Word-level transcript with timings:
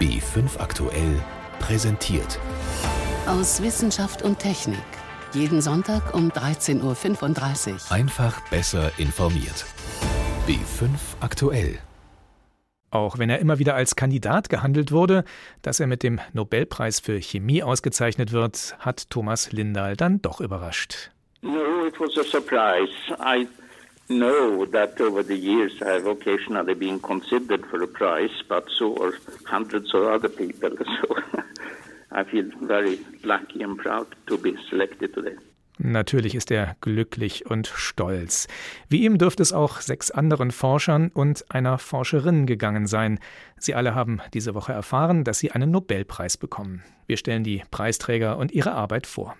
B5 0.00 0.60
aktuell 0.60 1.20
präsentiert. 1.58 2.38
Aus 3.26 3.60
Wissenschaft 3.60 4.22
und 4.22 4.38
Technik. 4.38 4.78
Jeden 5.32 5.60
Sonntag 5.60 6.14
um 6.14 6.30
13.35 6.30 7.72
Uhr. 7.72 7.92
Einfach 7.92 8.40
besser 8.48 8.92
informiert. 8.96 9.66
B5 10.46 10.90
aktuell. 11.18 11.80
Auch 12.90 13.18
wenn 13.18 13.28
er 13.28 13.40
immer 13.40 13.58
wieder 13.58 13.74
als 13.74 13.96
Kandidat 13.96 14.48
gehandelt 14.48 14.92
wurde, 14.92 15.24
dass 15.62 15.80
er 15.80 15.88
mit 15.88 16.04
dem 16.04 16.20
Nobelpreis 16.32 17.00
für 17.00 17.20
Chemie 17.20 17.64
ausgezeichnet 17.64 18.30
wird, 18.30 18.76
hat 18.78 19.10
Thomas 19.10 19.50
Lindahl 19.50 19.96
dann 19.96 20.22
doch 20.22 20.40
überrascht. 20.40 21.10
No, 21.42 21.86
it 21.86 21.98
was 21.98 22.16
a 22.16 22.22
surprise. 22.22 22.92
I 23.18 23.48
know 24.08 24.64
that 24.66 25.00
over 25.00 25.22
the 25.22 25.36
years 25.36 25.72
I 25.82 25.90
have 25.90 26.06
occasionally 26.06 26.74
been 26.74 27.00
considered 27.00 27.64
for 27.66 27.82
a 27.82 27.86
prize, 27.86 28.42
but 28.48 28.64
so 28.78 28.96
are 29.02 29.12
hundreds 29.44 29.94
of 29.94 30.02
other 30.04 30.28
people. 30.28 30.70
So 31.02 31.16
I 32.10 32.24
feel 32.24 32.50
very 32.62 32.98
lucky 33.22 33.62
and 33.62 33.76
proud 33.76 34.06
to 34.26 34.38
be 34.38 34.56
selected 34.70 35.12
today. 35.14 35.36
Natürlich 35.80 36.34
ist 36.34 36.50
er 36.50 36.74
glücklich 36.80 37.46
und 37.48 37.68
stolz. 37.68 38.48
Wie 38.88 39.04
ihm 39.04 39.16
dürfte 39.16 39.42
es 39.42 39.52
auch 39.52 39.80
sechs 39.80 40.10
anderen 40.10 40.50
Forschern 40.50 41.10
und 41.14 41.44
einer 41.50 41.78
Forscherin 41.78 42.46
gegangen 42.46 42.88
sein. 42.88 43.20
Sie 43.58 43.76
alle 43.76 43.94
haben 43.94 44.20
diese 44.34 44.54
Woche 44.54 44.72
erfahren, 44.72 45.22
dass 45.22 45.38
sie 45.38 45.52
einen 45.52 45.70
Nobelpreis 45.70 46.36
bekommen. 46.36 46.82
Wir 47.06 47.16
stellen 47.16 47.44
die 47.44 47.62
Preisträger 47.70 48.38
und 48.38 48.50
ihre 48.50 48.72
Arbeit 48.72 49.06
vor. 49.06 49.36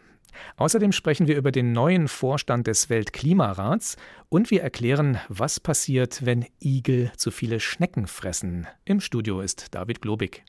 Außerdem 0.56 0.92
sprechen 0.92 1.26
wir 1.26 1.36
über 1.36 1.52
den 1.52 1.72
neuen 1.72 2.08
Vorstand 2.08 2.66
des 2.66 2.90
Weltklimarats 2.90 3.96
und 4.28 4.50
wir 4.50 4.62
erklären, 4.62 5.18
was 5.28 5.60
passiert, 5.60 6.24
wenn 6.24 6.46
Igel 6.60 7.12
zu 7.16 7.30
viele 7.30 7.60
Schnecken 7.60 8.06
fressen. 8.06 8.66
Im 8.84 9.00
Studio 9.00 9.40
ist 9.40 9.74
David 9.74 10.02
Globig. 10.02 10.44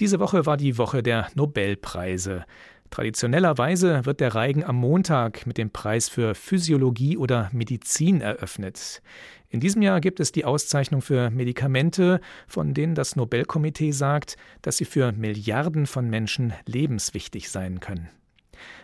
Diese 0.00 0.18
Woche 0.18 0.44
war 0.44 0.56
die 0.56 0.76
Woche 0.76 1.02
der 1.02 1.28
Nobelpreise. 1.34 2.44
Traditionellerweise 2.90 4.06
wird 4.06 4.20
der 4.20 4.34
Reigen 4.34 4.62
am 4.62 4.76
Montag 4.76 5.46
mit 5.46 5.58
dem 5.58 5.70
Preis 5.70 6.08
für 6.08 6.34
Physiologie 6.34 7.16
oder 7.16 7.50
Medizin 7.52 8.20
eröffnet. 8.20 9.02
In 9.48 9.60
diesem 9.60 9.82
Jahr 9.82 10.00
gibt 10.00 10.20
es 10.20 10.32
die 10.32 10.44
Auszeichnung 10.44 11.00
für 11.00 11.30
Medikamente, 11.30 12.20
von 12.46 12.74
denen 12.74 12.94
das 12.94 13.16
Nobelkomitee 13.16 13.92
sagt, 13.92 14.36
dass 14.62 14.76
sie 14.76 14.84
für 14.84 15.12
Milliarden 15.12 15.86
von 15.86 16.10
Menschen 16.10 16.52
lebenswichtig 16.66 17.50
sein 17.50 17.80
können. 17.80 18.10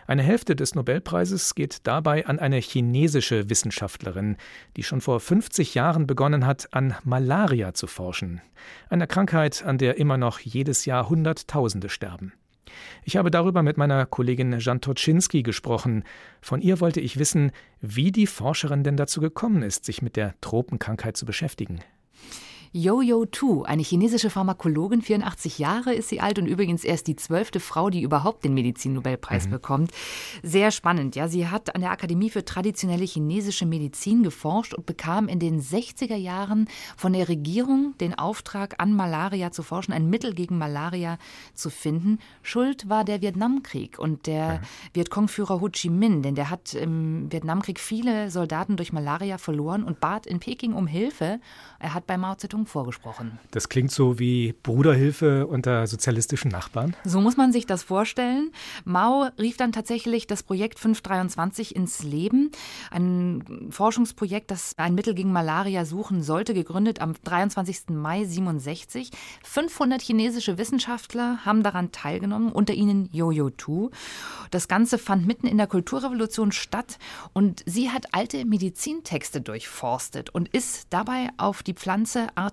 Eine 0.07 0.23
Hälfte 0.23 0.55
des 0.55 0.75
Nobelpreises 0.75 1.55
geht 1.55 1.87
dabei 1.87 2.25
an 2.25 2.39
eine 2.39 2.57
chinesische 2.57 3.49
Wissenschaftlerin, 3.49 4.37
die 4.75 4.83
schon 4.83 5.01
vor 5.01 5.19
50 5.19 5.75
Jahren 5.75 6.07
begonnen 6.07 6.45
hat, 6.45 6.73
an 6.73 6.95
Malaria 7.03 7.73
zu 7.73 7.87
forschen, 7.87 8.41
einer 8.89 9.07
Krankheit, 9.07 9.63
an 9.63 9.77
der 9.77 9.97
immer 9.97 10.17
noch 10.17 10.39
jedes 10.39 10.85
Jahr 10.85 11.09
Hunderttausende 11.09 11.89
sterben. 11.89 12.33
Ich 13.03 13.17
habe 13.17 13.31
darüber 13.31 13.63
mit 13.63 13.77
meiner 13.77 14.05
Kollegin 14.05 14.57
Jan 14.59 14.79
gesprochen. 14.81 16.03
Von 16.41 16.61
ihr 16.61 16.79
wollte 16.79 17.01
ich 17.01 17.19
wissen, 17.19 17.51
wie 17.79 18.11
die 18.11 18.27
Forscherin 18.27 18.83
denn 18.83 18.97
dazu 18.97 19.21
gekommen 19.21 19.63
ist, 19.63 19.85
sich 19.85 20.01
mit 20.01 20.15
der 20.15 20.35
Tropenkrankheit 20.41 21.17
zu 21.17 21.25
beschäftigen. 21.25 21.81
Yo-Yo 22.73 23.25
Tu, 23.25 23.63
eine 23.63 23.81
chinesische 23.81 24.29
Pharmakologin, 24.29 25.01
84 25.01 25.59
Jahre 25.59 25.93
ist 25.93 26.07
sie 26.07 26.21
alt 26.21 26.39
und 26.39 26.45
übrigens 26.45 26.85
erst 26.85 27.07
die 27.07 27.17
zwölfte 27.17 27.59
Frau, 27.59 27.89
die 27.89 28.01
überhaupt 28.01 28.45
den 28.45 28.53
Medizinnobelpreis 28.53 29.47
mhm. 29.47 29.51
bekommt. 29.51 29.91
Sehr 30.41 30.71
spannend, 30.71 31.17
ja. 31.17 31.27
Sie 31.27 31.49
hat 31.49 31.75
an 31.75 31.81
der 31.81 31.91
Akademie 31.91 32.29
für 32.29 32.45
traditionelle 32.45 33.03
chinesische 33.03 33.65
Medizin 33.65 34.23
geforscht 34.23 34.73
und 34.73 34.85
bekam 34.85 35.27
in 35.27 35.39
den 35.39 35.61
60er 35.61 36.15
Jahren 36.15 36.69
von 36.95 37.11
der 37.11 37.27
Regierung 37.27 37.93
den 37.99 38.17
Auftrag, 38.17 38.75
an 38.77 38.93
Malaria 38.93 39.51
zu 39.51 39.63
forschen, 39.63 39.91
ein 39.91 40.09
Mittel 40.09 40.33
gegen 40.33 40.57
Malaria 40.57 41.17
zu 41.53 41.69
finden. 41.69 42.19
Schuld 42.41 42.87
war 42.87 43.03
der 43.03 43.21
Vietnamkrieg 43.21 43.99
und 43.99 44.27
der 44.27 44.59
mhm. 44.59 44.59
Vietcong-Führer 44.93 45.59
Ho 45.59 45.67
Chi 45.67 45.89
Minh, 45.89 46.21
denn 46.21 46.35
der 46.35 46.49
hat 46.49 46.73
im 46.73 47.29
Vietnamkrieg 47.29 47.81
viele 47.81 48.31
Soldaten 48.31 48.77
durch 48.77 48.93
Malaria 48.93 49.37
verloren 49.37 49.83
und 49.83 49.99
bat 49.99 50.25
in 50.25 50.39
Peking 50.39 50.71
um 50.71 50.87
Hilfe. 50.87 51.41
Er 51.77 51.93
hat 51.93 52.07
bei 52.07 52.17
Mao 52.17 52.35
Zedong 52.35 52.60
Richtung 52.61 52.65
vorgesprochen. 52.65 53.39
Das 53.51 53.69
klingt 53.69 53.91
so 53.91 54.19
wie 54.19 54.53
Bruderhilfe 54.63 55.47
unter 55.47 55.87
sozialistischen 55.87 56.51
Nachbarn. 56.51 56.95
So 57.03 57.21
muss 57.21 57.37
man 57.37 57.51
sich 57.51 57.65
das 57.65 57.83
vorstellen. 57.83 58.51
Mao 58.85 59.29
rief 59.39 59.57
dann 59.57 59.71
tatsächlich 59.71 60.27
das 60.27 60.43
Projekt 60.43 60.79
523 60.79 61.75
ins 61.75 62.03
Leben. 62.03 62.51
Ein 62.91 63.69
Forschungsprojekt, 63.69 64.51
das 64.51 64.73
ein 64.77 64.95
Mittel 64.95 65.13
gegen 65.13 65.31
Malaria 65.31 65.85
suchen 65.85 66.23
sollte, 66.23 66.53
gegründet 66.53 67.01
am 67.01 67.13
23. 67.23 67.89
Mai 67.89 68.25
67. 68.25 69.11
500 69.43 70.01
chinesische 70.01 70.57
Wissenschaftler 70.57 71.39
haben 71.45 71.63
daran 71.63 71.91
teilgenommen, 71.91 72.51
unter 72.51 72.73
ihnen 72.73 73.09
Yo-Yo 73.11 73.49
Tu. 73.49 73.89
Das 74.51 74.67
Ganze 74.67 74.97
fand 74.97 75.27
mitten 75.27 75.47
in 75.47 75.57
der 75.57 75.67
Kulturrevolution 75.67 76.51
statt 76.51 76.97
und 77.33 77.63
sie 77.65 77.89
hat 77.89 78.13
alte 78.13 78.45
Medizintexte 78.45 79.41
durchforstet 79.41 80.29
und 80.29 80.49
ist 80.49 80.87
dabei 80.89 81.29
auf 81.37 81.63
die 81.63 81.73
Pflanze 81.73 82.27
Artemisia 82.35 82.50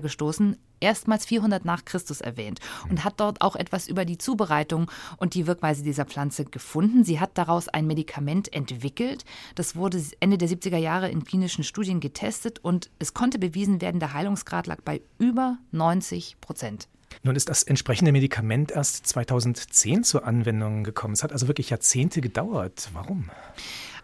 gestoßen, 0.00 0.56
erstmals 0.80 1.26
400 1.26 1.64
nach 1.64 1.84
Christus 1.84 2.20
erwähnt 2.20 2.60
und 2.88 3.04
hat 3.04 3.20
dort 3.20 3.40
auch 3.40 3.56
etwas 3.56 3.86
über 3.86 4.04
die 4.04 4.18
Zubereitung 4.18 4.90
und 5.18 5.34
die 5.34 5.46
Wirkweise 5.46 5.82
dieser 5.82 6.06
Pflanze 6.06 6.44
gefunden. 6.44 7.04
Sie 7.04 7.20
hat 7.20 7.30
daraus 7.34 7.68
ein 7.68 7.86
Medikament 7.86 8.52
entwickelt. 8.52 9.24
Das 9.54 9.76
wurde 9.76 10.02
Ende 10.20 10.38
der 10.38 10.48
70er 10.48 10.78
Jahre 10.78 11.10
in 11.10 11.24
klinischen 11.24 11.64
Studien 11.64 12.00
getestet 12.00 12.58
und 12.60 12.90
es 12.98 13.14
konnte 13.14 13.38
bewiesen 13.38 13.80
werden, 13.80 14.00
der 14.00 14.14
Heilungsgrad 14.14 14.66
lag 14.66 14.80
bei 14.82 15.02
über 15.18 15.58
90 15.72 16.40
Prozent. 16.40 16.88
Nun 17.22 17.36
ist 17.36 17.48
das 17.48 17.64
entsprechende 17.64 18.12
Medikament 18.12 18.70
erst 18.70 19.06
2010 19.06 20.04
zur 20.04 20.24
Anwendung 20.24 20.84
gekommen. 20.84 21.12
Es 21.12 21.22
hat 21.22 21.32
also 21.32 21.48
wirklich 21.48 21.70
Jahrzehnte 21.70 22.20
gedauert. 22.20 22.88
Warum? 22.92 23.30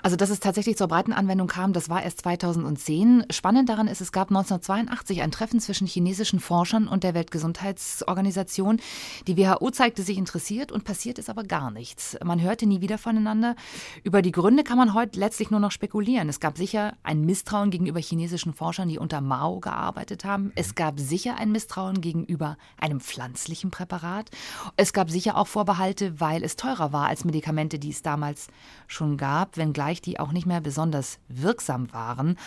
Also, 0.07 0.15
dass 0.15 0.31
es 0.31 0.39
tatsächlich 0.39 0.77
zur 0.77 0.87
breiten 0.87 1.13
Anwendung 1.13 1.49
kam, 1.49 1.73
das 1.73 1.89
war 1.89 2.01
erst 2.01 2.21
2010. 2.21 3.25
Spannend 3.31 3.69
daran 3.69 3.89
ist, 3.89 4.01
es 4.01 4.13
gab 4.13 4.29
1982 4.29 5.21
ein 5.21 5.33
Treffen 5.33 5.59
zwischen 5.59 5.89
chinesischen 5.89 6.39
Forschern 6.39 6.87
und 6.87 7.03
der 7.03 7.13
Weltgesundheitsorganisation. 7.15 8.79
Die 9.27 9.37
WHO 9.37 9.69
zeigte 9.73 10.05
sich 10.05 10.17
interessiert 10.17 10.71
und 10.71 10.85
passiert 10.85 11.19
ist 11.19 11.29
aber 11.29 11.43
gar 11.43 11.73
nichts. 11.73 12.17
Man 12.25 12.41
hörte 12.41 12.67
nie 12.67 12.81
wieder 12.81 12.99
voneinander. 12.99 13.57
Über 14.05 14.23
die 14.23 14.31
Gründe 14.31 14.63
kann 14.63 14.79
man 14.79 14.95
heute 14.95 15.19
letztlich 15.19 15.51
nur 15.51 15.59
noch 15.59 15.73
spekulieren. 15.73 16.29
Es 16.29 16.39
gab 16.39 16.57
sicher 16.57 16.93
ein 17.03 17.23
Misstrauen 17.23 17.73
gegenüber 17.73 17.99
chinesischen 17.99 18.55
Forschern, 18.55 18.89
die 18.89 19.01
unter 19.01 19.21
Mao 19.21 19.59
gearbeitet 19.59 20.25
haben. 20.25 20.53
Es 20.55 20.77
gab 20.77 21.01
sicher 21.01 21.35
ein 21.37 21.51
Misstrauen 21.51 22.01
gegenüber 22.01 22.59
einem 22.79 23.01
pflanzlichen 23.01 23.73
Präparat. 23.73 24.31
Es 24.77 24.93
gab 24.93 25.11
sicher 25.11 25.37
auch 25.37 25.49
Vorbehalte, 25.49 26.21
weil 26.21 26.45
es 26.45 26.55
teurer 26.55 26.93
war 26.93 27.09
als 27.09 27.25
Medikamente, 27.25 27.81
die 27.81 27.91
es 27.91 28.03
damals 28.03 28.47
schon 28.87 29.17
gab, 29.17 29.57
wenngleich 29.57 29.96
Bereich, 29.97 30.01
die 30.03 30.21
auch 30.21 30.33
nicht 30.33 30.47
mehr 30.47 30.61
besonders 30.61 31.19
wirksam 31.29 31.93
waren. 31.93 32.39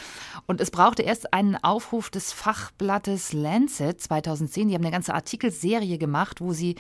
Und 0.47 0.61
es 0.61 0.71
brauchte 0.71 1.03
erst 1.03 1.33
einen 1.33 1.55
Aufruf 1.55 2.09
des 2.09 2.31
Fachblattes 2.31 3.33
Lancet 3.33 3.99
2010. 3.99 4.69
Die 4.69 4.75
haben 4.75 4.83
eine 4.83 4.91
ganze 4.91 5.13
Artikelserie 5.13 5.97
gemacht, 5.97 6.41
wo 6.41 6.53
sie 6.53 6.75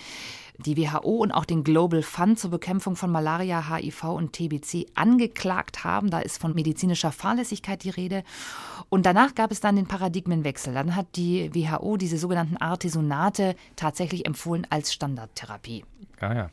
die 0.65 0.77
WHO 0.77 1.17
und 1.17 1.31
auch 1.31 1.45
den 1.45 1.63
Global 1.63 2.01
Fund 2.01 2.39
zur 2.39 2.51
Bekämpfung 2.51 2.95
von 2.95 3.11
Malaria, 3.11 3.75
HIV 3.75 4.03
und 4.05 4.33
TBC 4.33 4.87
angeklagt 4.95 5.83
haben. 5.83 6.09
Da 6.09 6.19
ist 6.19 6.39
von 6.39 6.53
medizinischer 6.53 7.11
Fahrlässigkeit 7.11 7.83
die 7.83 7.89
Rede. 7.89 8.23
Und 8.89 9.05
danach 9.05 9.35
gab 9.35 9.51
es 9.51 9.61
dann 9.61 9.75
den 9.75 9.87
Paradigmenwechsel. 9.87 10.73
Dann 10.73 10.95
hat 10.95 11.15
die 11.15 11.53
WHO 11.53 11.97
diese 11.97 12.17
sogenannten 12.17 12.57
Artesonate 12.57 13.55
tatsächlich 13.75 14.25
empfohlen 14.25 14.67
als 14.69 14.93
Standardtherapie. 14.93 15.85
Ja, 16.21 16.33
ja. 16.33 16.49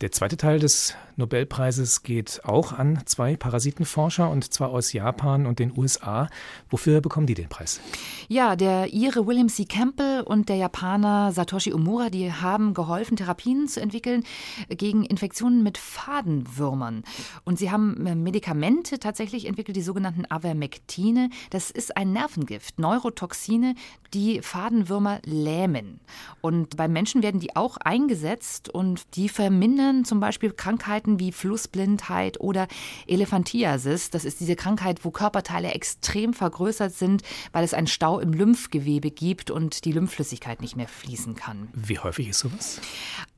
Der 0.00 0.10
zweite 0.10 0.36
Teil 0.36 0.58
des 0.58 0.96
Nobelpreises 1.16 2.02
geht 2.02 2.40
auch 2.44 2.72
an 2.72 3.02
zwei 3.04 3.36
Parasitenforscher 3.36 4.28
und 4.28 4.52
zwar 4.52 4.70
aus 4.70 4.92
Japan 4.92 5.46
und 5.46 5.60
den 5.60 5.72
USA. 5.76 6.28
Wofür 6.70 7.00
bekommen 7.00 7.28
die 7.28 7.34
den 7.34 7.48
Preis? 7.48 7.80
Ja, 8.26 8.56
der 8.56 8.92
Ire 8.92 9.26
William 9.26 9.48
C. 9.48 9.64
Campbell 9.64 10.22
und 10.22 10.48
der 10.48 10.56
Japaner 10.56 11.30
Satoshi 11.30 11.72
Omura, 11.72 12.10
die 12.10 12.32
haben 12.32 12.74
geholfen, 12.74 13.16
Therapien 13.42 13.68
zu 13.68 13.80
entwickeln 13.80 14.24
gegen 14.68 15.04
Infektionen 15.04 15.62
mit 15.62 15.78
Fadenwürmern. 15.78 17.04
Und 17.44 17.58
sie 17.58 17.70
haben 17.70 18.06
äh, 18.06 18.14
Medikamente 18.14 18.98
tatsächlich 18.98 19.46
entwickelt, 19.46 19.76
die 19.76 19.82
sogenannten 19.82 20.24
Avermectine. 20.28 21.30
Das 21.50 21.70
ist 21.70 21.96
ein 21.96 22.12
Nervengift, 22.12 22.78
Neurotoxine, 22.78 23.74
die 24.14 24.40
Fadenwürmer 24.42 25.20
lähmen. 25.24 26.00
Und 26.40 26.76
beim 26.76 26.92
Menschen 26.92 27.22
werden 27.22 27.40
die 27.40 27.56
auch 27.56 27.76
eingesetzt 27.78 28.68
und 28.68 29.16
die 29.16 29.28
vermindern 29.28 30.04
zum 30.04 30.20
Beispiel 30.20 30.52
Krankheiten 30.52 31.18
wie 31.18 31.32
Flussblindheit 31.32 32.40
oder 32.40 32.68
Elephantiasis. 33.06 34.10
Das 34.10 34.24
ist 34.24 34.40
diese 34.40 34.56
Krankheit, 34.56 35.04
wo 35.04 35.10
Körperteile 35.10 35.72
extrem 35.72 36.34
vergrößert 36.34 36.92
sind, 36.92 37.22
weil 37.52 37.64
es 37.64 37.74
einen 37.74 37.86
Stau 37.86 38.20
im 38.20 38.32
Lymphgewebe 38.32 39.10
gibt 39.10 39.50
und 39.50 39.84
die 39.84 39.92
Lymphflüssigkeit 39.92 40.60
nicht 40.60 40.76
mehr 40.76 40.88
fließen 40.88 41.34
kann. 41.34 41.68
Wie 41.72 41.98
häufig 41.98 42.28
ist 42.28 42.40
sowas? 42.40 42.80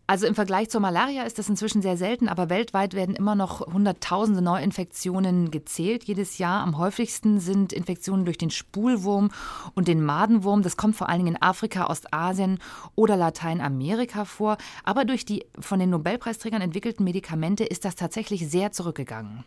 Also 0.07 0.27
im 0.27 0.35
Vergleich 0.35 0.69
zur 0.69 0.83
Malaria 0.83 1.23
ist 1.23 1.39
das 1.39 1.49
inzwischen 1.49 1.81
sehr 1.81 1.97
selten, 1.97 2.29
aber 2.29 2.51
weltweit 2.51 2.93
werden 2.93 3.17
immer 3.17 3.35
noch 3.35 3.61
Hunderttausende 3.61 4.43
Neuinfektionen 4.43 5.51
gezählt 5.51 6.05
jedes 6.05 6.37
Jahr. 6.37 6.63
Am 6.63 6.77
häufigsten 6.77 7.41
sind 7.41 7.73
Infektionen 7.73 8.27
durch 8.27 8.37
den 8.37 8.51
Spulwurm 8.51 9.31
und 9.75 9.89
den 9.89 10.05
Madenwurm. 10.05 10.63
Das 10.63 10.77
kommt 10.77 10.95
vor 10.97 11.09
allen 11.09 11.21
Dingen 11.21 11.37
in 11.37 11.43
Afrika, 11.43 11.87
Ostasien 11.87 12.59
oder 12.95 13.17
Lateinamerika 13.17 14.27
vor. 14.27 14.59
Aber 14.85 15.07
durch 15.07 15.25
die 15.25 15.47
von 15.59 15.79
den 15.79 15.89
Nobelpreisträgern 15.89 16.61
entwickelten 16.61 17.05
Medikamente 17.05 17.65
ist 17.65 17.87
das 17.87 17.95
tatsächlich 17.95 18.47
sehr 18.51 18.73
zurückgegangen. 18.73 19.45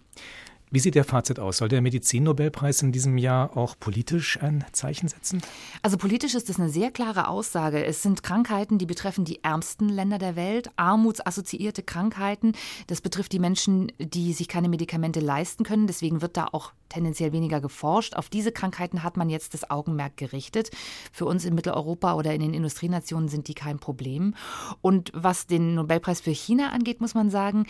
Wie 0.69 0.79
sieht 0.79 0.95
der 0.95 1.05
Fazit 1.05 1.39
aus? 1.39 1.57
Soll 1.57 1.69
der 1.69 1.81
Medizinnobelpreis 1.81 2.81
in 2.81 2.91
diesem 2.91 3.17
Jahr 3.17 3.55
auch 3.55 3.79
politisch 3.79 4.37
ein 4.41 4.65
Zeichen 4.73 5.07
setzen? 5.07 5.41
Also 5.81 5.95
politisch 5.95 6.35
ist 6.35 6.49
das 6.49 6.59
eine 6.59 6.67
sehr 6.67 6.91
klare 6.91 7.29
Aussage. 7.29 7.85
Es 7.85 8.03
sind 8.03 8.21
Krankheiten, 8.21 8.77
die 8.77 8.85
betreffen 8.85 9.23
die 9.23 9.41
ärmsten 9.45 9.87
Länder 9.87 10.17
der 10.17 10.35
Welt, 10.35 10.69
armutsassoziierte 10.75 11.83
Krankheiten. 11.83 12.51
Das 12.87 12.99
betrifft 12.99 13.31
die 13.31 13.39
Menschen, 13.39 13.93
die 13.97 14.33
sich 14.33 14.49
keine 14.49 14.67
Medikamente 14.67 15.21
leisten 15.21 15.63
können. 15.63 15.87
Deswegen 15.87 16.21
wird 16.21 16.35
da 16.35 16.47
auch 16.51 16.73
tendenziell 16.89 17.31
weniger 17.31 17.61
geforscht. 17.61 18.15
Auf 18.15 18.27
diese 18.27 18.51
Krankheiten 18.51 19.03
hat 19.03 19.15
man 19.15 19.29
jetzt 19.29 19.53
das 19.53 19.69
Augenmerk 19.69 20.17
gerichtet. 20.17 20.71
Für 21.13 21.25
uns 21.25 21.45
in 21.45 21.55
Mitteleuropa 21.55 22.15
oder 22.15 22.33
in 22.33 22.41
den 22.41 22.53
Industrienationen 22.53 23.29
sind 23.29 23.47
die 23.47 23.53
kein 23.53 23.79
Problem. 23.79 24.35
Und 24.81 25.11
was 25.13 25.47
den 25.47 25.75
Nobelpreis 25.75 26.19
für 26.19 26.31
China 26.31 26.71
angeht, 26.71 26.99
muss 26.99 27.13
man 27.13 27.29
sagen, 27.29 27.65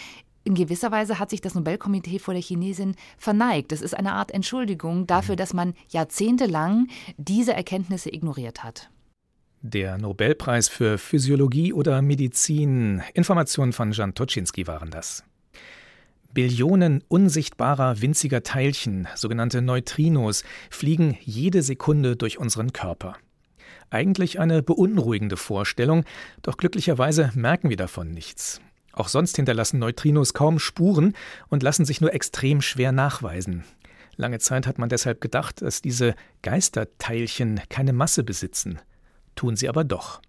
in 0.47 0.55
gewisser 0.55 0.91
Weise 0.91 1.19
hat 1.19 1.29
sich 1.29 1.41
das 1.41 1.55
Nobelkomitee 1.55 2.19
vor 2.19 2.33
der 2.33 2.41
Chinesin 2.41 2.95
verneigt. 3.17 3.73
Das 3.73 3.81
ist 3.81 3.94
eine 3.94 4.13
Art 4.13 4.31
Entschuldigung 4.31 5.05
dafür, 5.05 5.35
dass 5.35 5.53
man 5.53 5.73
jahrzehntelang 5.89 6.88
diese 7.17 7.53
Erkenntnisse 7.53 8.13
ignoriert 8.13 8.63
hat. 8.63 8.89
Der 9.61 9.97
Nobelpreis 9.97 10.69
für 10.69 10.97
Physiologie 10.97 11.73
oder 11.73 12.01
Medizin. 12.01 13.03
Informationen 13.13 13.73
von 13.73 13.91
Jan 13.91 14.13
Toczynski 14.13 14.67
waren 14.67 14.89
das. 14.89 15.25
Billionen 16.33 17.03
unsichtbarer 17.09 18.01
winziger 18.01 18.41
Teilchen, 18.43 19.07
sogenannte 19.15 19.61
Neutrinos, 19.61 20.45
fliegen 20.69 21.17
jede 21.21 21.61
Sekunde 21.61 22.15
durch 22.15 22.38
unseren 22.38 22.71
Körper. 22.71 23.17
Eigentlich 23.89 24.39
eine 24.39 24.63
beunruhigende 24.63 25.35
Vorstellung, 25.35 26.05
doch 26.41 26.55
glücklicherweise 26.55 27.31
merken 27.35 27.69
wir 27.69 27.77
davon 27.77 28.11
nichts. 28.11 28.61
Auch 28.97 29.09
sonst 29.09 29.35
hinterlassen 29.35 29.77
Neutrinos 29.77 30.33
kaum 30.33 30.57
Spuren 30.57 31.13
und 31.49 31.61
lassen 31.61 31.85
sich 31.85 32.01
nur 32.01 32.15
extrem 32.15 32.61
schwer 32.61 32.91
nachweisen. 32.91 33.63
Lange 34.15 34.39
Zeit 34.39 34.65
hat 34.65 34.79
man 34.79 34.89
deshalb 34.89 35.21
gedacht, 35.21 35.61
dass 35.61 35.83
diese 35.83 36.15
Geisterteilchen 36.41 37.61
keine 37.69 37.94
Masse 37.94 38.23
besitzen. 38.23 38.79
Tun 39.35 39.55
sie 39.55 39.69
aber 39.69 39.83
doch. 39.83 40.19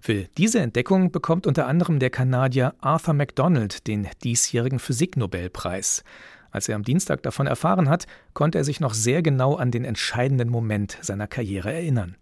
Für 0.00 0.24
diese 0.36 0.58
Entdeckung 0.58 1.12
bekommt 1.12 1.46
unter 1.46 1.68
anderem 1.68 2.00
der 2.00 2.10
Kanadier 2.10 2.74
Arthur 2.80 3.14
MacDonald 3.14 3.86
den 3.86 4.08
diesjährigen 4.24 4.80
Physiknobelpreis. 4.80 6.02
Als 6.50 6.68
er 6.68 6.74
am 6.74 6.82
Dienstag 6.82 7.22
davon 7.22 7.46
erfahren 7.46 7.88
hat, 7.88 8.08
konnte 8.34 8.58
er 8.58 8.64
sich 8.64 8.80
noch 8.80 8.94
sehr 8.94 9.22
genau 9.22 9.54
an 9.54 9.70
den 9.70 9.84
entscheidenden 9.84 10.48
Moment 10.48 10.98
seiner 11.00 11.28
Karriere 11.28 11.72
erinnern. 11.72 12.16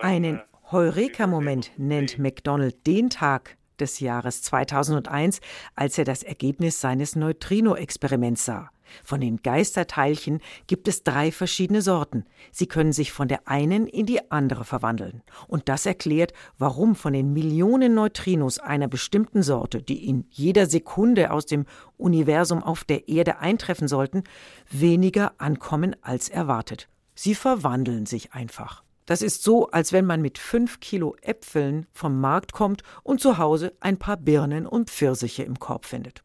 Einen 0.00 0.40
Heureka-Moment 0.72 1.72
nennt 1.78 2.20
McDonald 2.20 2.86
den 2.86 3.10
Tag 3.10 3.56
des 3.80 3.98
Jahres 3.98 4.42
2001, 4.42 5.40
als 5.74 5.98
er 5.98 6.04
das 6.04 6.22
Ergebnis 6.22 6.80
seines 6.80 7.16
Neutrino-Experiments 7.16 8.44
sah. 8.44 8.70
Von 9.02 9.20
den 9.20 9.38
Geisterteilchen 9.38 10.40
gibt 10.68 10.86
es 10.86 11.02
drei 11.02 11.32
verschiedene 11.32 11.82
Sorten. 11.82 12.24
Sie 12.52 12.68
können 12.68 12.92
sich 12.92 13.10
von 13.10 13.26
der 13.26 13.48
einen 13.48 13.88
in 13.88 14.06
die 14.06 14.30
andere 14.30 14.64
verwandeln. 14.64 15.22
Und 15.48 15.68
das 15.68 15.86
erklärt, 15.86 16.34
warum 16.56 16.94
von 16.94 17.14
den 17.14 17.32
Millionen 17.32 17.94
Neutrinos 17.94 18.60
einer 18.60 18.86
bestimmten 18.86 19.42
Sorte, 19.42 19.82
die 19.82 20.08
in 20.08 20.24
jeder 20.30 20.66
Sekunde 20.66 21.32
aus 21.32 21.46
dem 21.46 21.66
Universum 21.96 22.62
auf 22.62 22.84
der 22.84 23.08
Erde 23.08 23.38
eintreffen 23.38 23.88
sollten, 23.88 24.22
weniger 24.70 25.32
ankommen 25.38 25.96
als 26.00 26.28
erwartet. 26.28 26.88
Sie 27.16 27.34
verwandeln 27.34 28.06
sich 28.06 28.34
einfach. 28.34 28.84
Das 29.10 29.22
ist 29.22 29.42
so, 29.42 29.68
als 29.70 29.92
wenn 29.92 30.06
man 30.06 30.22
mit 30.22 30.38
fünf 30.38 30.78
Kilo 30.78 31.16
Äpfeln 31.20 31.88
vom 31.92 32.20
Markt 32.20 32.52
kommt 32.52 32.84
und 33.02 33.20
zu 33.20 33.38
Hause 33.38 33.72
ein 33.80 33.96
paar 33.96 34.16
Birnen 34.16 34.68
und 34.68 34.88
Pfirsiche 34.88 35.42
im 35.42 35.58
Korb 35.58 35.84
findet. 35.84 36.22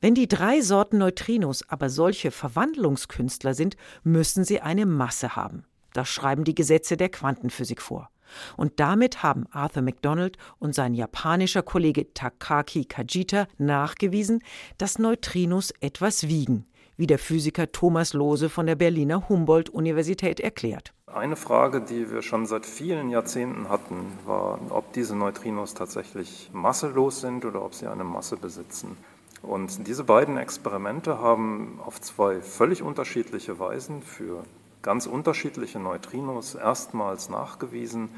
Wenn 0.00 0.14
die 0.14 0.26
drei 0.26 0.62
Sorten 0.62 0.96
Neutrinos 0.96 1.68
aber 1.68 1.90
solche 1.90 2.30
Verwandlungskünstler 2.30 3.52
sind, 3.52 3.76
müssen 4.02 4.44
sie 4.44 4.62
eine 4.62 4.86
Masse 4.86 5.36
haben. 5.36 5.66
Das 5.92 6.08
schreiben 6.08 6.44
die 6.44 6.54
Gesetze 6.54 6.96
der 6.96 7.10
Quantenphysik 7.10 7.82
vor. 7.82 8.08
Und 8.56 8.80
damit 8.80 9.22
haben 9.22 9.46
Arthur 9.50 9.82
MacDonald 9.82 10.38
und 10.58 10.74
sein 10.74 10.94
japanischer 10.94 11.62
Kollege 11.62 12.14
Takaki 12.14 12.86
Kajita 12.86 13.46
nachgewiesen, 13.58 14.42
dass 14.78 14.98
Neutrinos 14.98 15.70
etwas 15.80 16.28
wiegen, 16.28 16.64
wie 16.96 17.06
der 17.06 17.18
Physiker 17.18 17.72
Thomas 17.72 18.12
Lohse 18.12 18.48
von 18.48 18.66
der 18.66 18.76
Berliner 18.76 19.28
Humboldt-Universität 19.28 20.40
erklärt. 20.40 20.92
Eine 21.06 21.36
Frage, 21.36 21.80
die 21.80 22.10
wir 22.10 22.22
schon 22.22 22.46
seit 22.46 22.66
vielen 22.66 23.10
Jahrzehnten 23.10 23.68
hatten, 23.68 24.06
war, 24.24 24.58
ob 24.70 24.92
diese 24.92 25.14
Neutrinos 25.14 25.74
tatsächlich 25.74 26.50
masselos 26.52 27.20
sind 27.20 27.44
oder 27.44 27.64
ob 27.64 27.74
sie 27.74 27.86
eine 27.86 28.04
Masse 28.04 28.36
besitzen. 28.36 28.96
Und 29.42 29.86
diese 29.86 30.04
beiden 30.04 30.38
Experimente 30.38 31.18
haben 31.18 31.78
auf 31.84 32.00
zwei 32.00 32.40
völlig 32.40 32.82
unterschiedliche 32.82 33.58
Weisen 33.58 34.02
für 34.02 34.42
ganz 34.82 35.06
unterschiedliche 35.06 35.78
Neutrinos 35.78 36.54
erstmals 36.54 37.28
nachgewiesen, 37.28 38.08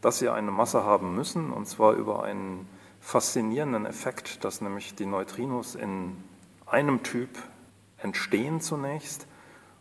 dass 0.00 0.18
sie 0.18 0.28
eine 0.28 0.50
Masse 0.50 0.84
haben 0.84 1.14
müssen, 1.14 1.52
und 1.52 1.66
zwar 1.66 1.94
über 1.94 2.22
einen 2.22 2.68
faszinierenden 3.00 3.86
Effekt, 3.86 4.44
dass 4.44 4.60
nämlich 4.60 4.94
die 4.94 5.06
Neutrinos 5.06 5.74
in 5.74 6.16
einem 6.66 7.02
Typ 7.02 7.30
entstehen 8.06 8.60
zunächst 8.60 9.26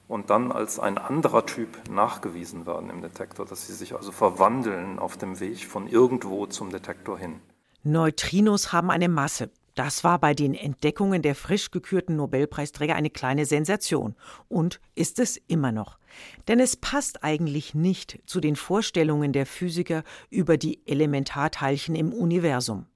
und 0.08 0.30
dann 0.30 0.52
als 0.52 0.80
ein 0.80 0.98
anderer 0.98 1.46
Typ 1.46 1.70
nachgewiesen 1.90 2.66
werden 2.66 2.90
im 2.90 3.02
Detektor, 3.02 3.46
dass 3.46 3.68
sie 3.68 3.74
sich 3.74 3.94
also 3.94 4.12
verwandeln 4.12 4.98
auf 5.00 5.16
dem 5.18 5.40
Weg 5.40 5.66
von 5.66 5.88
irgendwo 5.88 6.48
zum 6.48 6.72
Detektor 6.72 7.18
hin. 7.18 7.40
Neutrinos 7.84 8.74
haben 8.74 8.90
eine 8.90 9.10
Masse. 9.10 9.52
Das 9.76 10.04
war 10.04 10.20
bei 10.20 10.34
den 10.34 10.56
Entdeckungen 10.56 11.22
der 11.22 11.36
frisch 11.36 11.70
gekürten 11.70 12.16
Nobelpreisträger 12.16 12.96
eine 12.96 13.10
kleine 13.10 13.46
Sensation 13.46 14.16
und 14.48 14.80
ist 14.96 15.20
es 15.20 15.38
immer 15.48 15.72
noch. 15.72 16.00
Denn 16.48 16.60
es 16.60 16.78
passt 16.78 17.24
eigentlich 17.24 17.76
nicht 17.76 18.20
zu 18.26 18.40
den 18.40 18.56
Vorstellungen 18.56 19.34
der 19.34 19.46
Physiker 19.46 20.04
über 20.30 20.58
die 20.58 20.80
Elementarteilchen 20.88 21.94
im 21.94 22.14
Universum. 22.14 22.88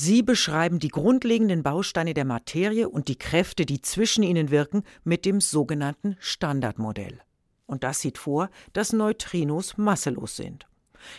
Sie 0.00 0.22
beschreiben 0.22 0.78
die 0.78 0.90
grundlegenden 0.90 1.64
Bausteine 1.64 2.14
der 2.14 2.24
Materie 2.24 2.88
und 2.88 3.08
die 3.08 3.18
Kräfte, 3.18 3.66
die 3.66 3.82
zwischen 3.82 4.22
ihnen 4.22 4.52
wirken, 4.52 4.84
mit 5.02 5.24
dem 5.24 5.40
sogenannten 5.40 6.16
Standardmodell. 6.20 7.18
Und 7.66 7.82
das 7.82 7.98
sieht 7.98 8.16
vor, 8.16 8.48
dass 8.72 8.92
Neutrinos 8.92 9.76
masselos 9.76 10.36
sind. 10.36 10.68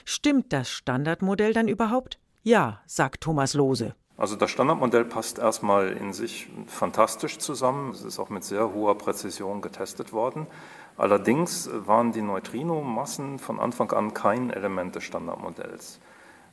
Stimmt 0.05 0.53
das 0.53 0.69
Standardmodell 0.69 1.51
dann 1.51 1.67
überhaupt? 1.67 2.19
Ja, 2.43 2.79
sagt 2.85 3.19
Thomas 3.19 3.53
Lohse. 3.53 3.95
Also 4.15 4.37
das 4.37 4.49
Standardmodell 4.49 5.03
passt 5.03 5.39
erstmal 5.39 5.89
in 5.89 6.13
sich 6.13 6.47
fantastisch 6.67 7.37
zusammen. 7.37 7.91
Es 7.91 8.05
ist 8.05 8.17
auch 8.17 8.29
mit 8.29 8.45
sehr 8.45 8.73
hoher 8.73 8.97
Präzision 8.97 9.59
getestet 9.59 10.13
worden. 10.13 10.47
Allerdings 10.95 11.69
waren 11.73 12.13
die 12.13 12.21
Neutrinomassen 12.21 13.39
von 13.39 13.59
Anfang 13.59 13.91
an 13.91 14.13
kein 14.13 14.49
Element 14.51 14.95
des 14.95 15.03
Standardmodells. 15.03 15.99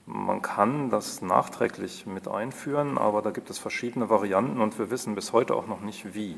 Man 0.07 0.41
kann 0.41 0.89
das 0.89 1.21
nachträglich 1.21 2.07
mit 2.07 2.29
einführen, 2.29 2.97
aber 2.97 3.23
da 3.23 3.33
gibt 3.33 3.51
es 3.51 3.59
verschiedene 3.59 4.09
Varianten 4.09 4.61
und 4.61 4.79
wir 4.79 4.89
wissen 4.91 5.17
bis 5.17 5.33
heute 5.33 5.57
auch 5.57 5.67
noch 5.67 5.81
nicht 5.81 6.15
wie. 6.15 6.37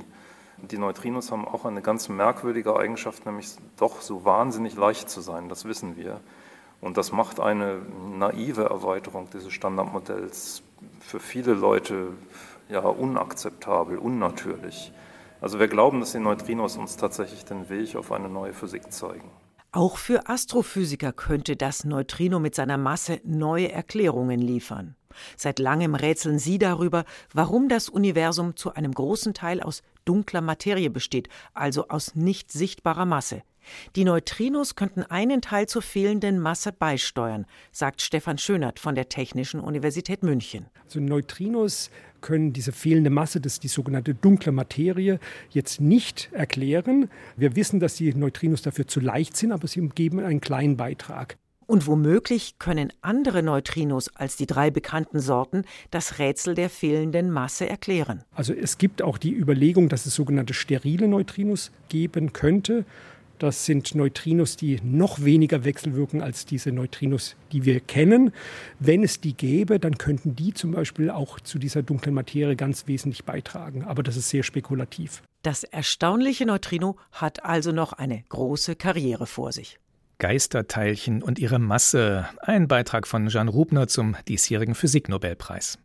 Die 0.56 0.78
Neutrinos 0.78 1.30
haben 1.30 1.46
auch 1.46 1.66
eine 1.66 1.82
ganz 1.82 2.08
merkwürdige 2.08 2.76
Eigenschaft, 2.76 3.26
nämlich 3.26 3.50
doch 3.76 4.00
so 4.00 4.24
wahnsinnig 4.24 4.74
leicht 4.74 5.10
zu 5.10 5.20
sein, 5.20 5.50
das 5.50 5.66
wissen 5.66 5.96
wir. 5.96 6.20
Und 6.80 6.96
das 6.96 7.12
macht 7.12 7.40
eine 7.40 7.82
naive 8.16 8.64
Erweiterung 8.64 9.28
dieses 9.32 9.52
Standardmodells 9.52 10.62
für 11.00 11.20
viele 11.20 11.52
Leute 11.52 12.12
ja 12.68 12.80
unakzeptabel, 12.80 13.98
unnatürlich. 13.98 14.92
Also 15.40 15.58
wir 15.58 15.68
glauben, 15.68 16.00
dass 16.00 16.12
die 16.12 16.20
Neutrinos 16.20 16.76
uns 16.76 16.96
tatsächlich 16.96 17.44
den 17.44 17.68
Weg 17.68 17.96
auf 17.96 18.12
eine 18.12 18.28
neue 18.28 18.54
Physik 18.54 18.92
zeigen. 18.92 19.30
Auch 19.70 19.98
für 19.98 20.28
Astrophysiker 20.30 21.12
könnte 21.12 21.54
das 21.54 21.84
Neutrino 21.84 22.38
mit 22.40 22.54
seiner 22.54 22.78
Masse 22.78 23.20
neue 23.24 23.70
Erklärungen 23.70 24.40
liefern. 24.40 24.96
Seit 25.36 25.58
langem 25.58 25.94
rätseln 25.94 26.38
sie 26.38 26.58
darüber, 26.58 27.04
warum 27.34 27.68
das 27.68 27.90
Universum 27.90 28.56
zu 28.56 28.72
einem 28.72 28.92
großen 28.92 29.34
Teil 29.34 29.60
aus 29.60 29.82
dunkler 30.06 30.40
Materie 30.40 30.88
besteht, 30.88 31.28
also 31.52 31.88
aus 31.88 32.14
nicht 32.14 32.50
sichtbarer 32.50 33.04
Masse. 33.04 33.42
Die 33.96 34.04
Neutrinos 34.04 34.74
könnten 34.74 35.02
einen 35.02 35.40
Teil 35.40 35.66
zur 35.66 35.82
fehlenden 35.82 36.38
Masse 36.38 36.72
beisteuern, 36.72 37.46
sagt 37.72 38.02
Stefan 38.02 38.38
Schönert 38.38 38.78
von 38.78 38.94
der 38.94 39.08
Technischen 39.08 39.60
Universität 39.60 40.22
München. 40.22 40.66
Also 40.84 41.00
Neutrinos 41.00 41.90
können 42.20 42.52
diese 42.52 42.72
fehlende 42.72 43.10
Masse, 43.10 43.40
das 43.40 43.54
ist 43.54 43.64
die 43.64 43.68
sogenannte 43.68 44.14
dunkle 44.14 44.52
Materie, 44.52 45.20
jetzt 45.50 45.80
nicht 45.80 46.30
erklären. 46.32 47.10
Wir 47.36 47.56
wissen, 47.56 47.80
dass 47.80 47.94
die 47.94 48.12
Neutrinos 48.14 48.62
dafür 48.62 48.86
zu 48.86 49.00
leicht 49.00 49.36
sind, 49.36 49.52
aber 49.52 49.68
sie 49.68 49.86
geben 49.88 50.20
einen 50.20 50.40
kleinen 50.40 50.76
Beitrag. 50.76 51.36
Und 51.66 51.86
womöglich 51.86 52.58
können 52.58 52.94
andere 53.02 53.42
Neutrinos 53.42 54.08
als 54.16 54.36
die 54.36 54.46
drei 54.46 54.70
bekannten 54.70 55.20
Sorten 55.20 55.64
das 55.90 56.18
Rätsel 56.18 56.54
der 56.54 56.70
fehlenden 56.70 57.30
Masse 57.30 57.68
erklären. 57.68 58.24
Also 58.34 58.54
es 58.54 58.78
gibt 58.78 59.02
auch 59.02 59.18
die 59.18 59.34
Überlegung, 59.34 59.90
dass 59.90 60.06
es 60.06 60.14
sogenannte 60.14 60.54
sterile 60.54 61.08
Neutrinos 61.08 61.70
geben 61.90 62.32
könnte. 62.32 62.86
Das 63.38 63.64
sind 63.64 63.94
Neutrinos, 63.94 64.56
die 64.56 64.80
noch 64.82 65.22
weniger 65.22 65.64
wechselwirken 65.64 66.22
als 66.22 66.44
diese 66.44 66.72
Neutrinos, 66.72 67.36
die 67.52 67.64
wir 67.64 67.78
kennen. 67.78 68.32
Wenn 68.80 69.04
es 69.04 69.20
die 69.20 69.34
gäbe, 69.34 69.78
dann 69.78 69.96
könnten 69.96 70.34
die 70.34 70.54
zum 70.54 70.72
Beispiel 70.72 71.10
auch 71.10 71.38
zu 71.38 71.60
dieser 71.60 71.82
dunklen 71.82 72.14
Materie 72.14 72.56
ganz 72.56 72.88
wesentlich 72.88 73.24
beitragen. 73.24 73.84
Aber 73.84 74.02
das 74.02 74.16
ist 74.16 74.28
sehr 74.28 74.42
spekulativ. 74.42 75.22
Das 75.42 75.62
erstaunliche 75.62 76.46
Neutrino 76.46 76.96
hat 77.12 77.44
also 77.44 77.70
noch 77.70 77.92
eine 77.92 78.24
große 78.28 78.74
Karriere 78.74 79.26
vor 79.26 79.52
sich. 79.52 79.78
Geisterteilchen 80.18 81.22
und 81.22 81.38
ihre 81.38 81.60
Masse. 81.60 82.28
Ein 82.40 82.66
Beitrag 82.66 83.06
von 83.06 83.28
Jan 83.28 83.46
Rubner 83.46 83.86
zum 83.86 84.16
diesjährigen 84.26 84.74
Physiknobelpreis. 84.74 85.78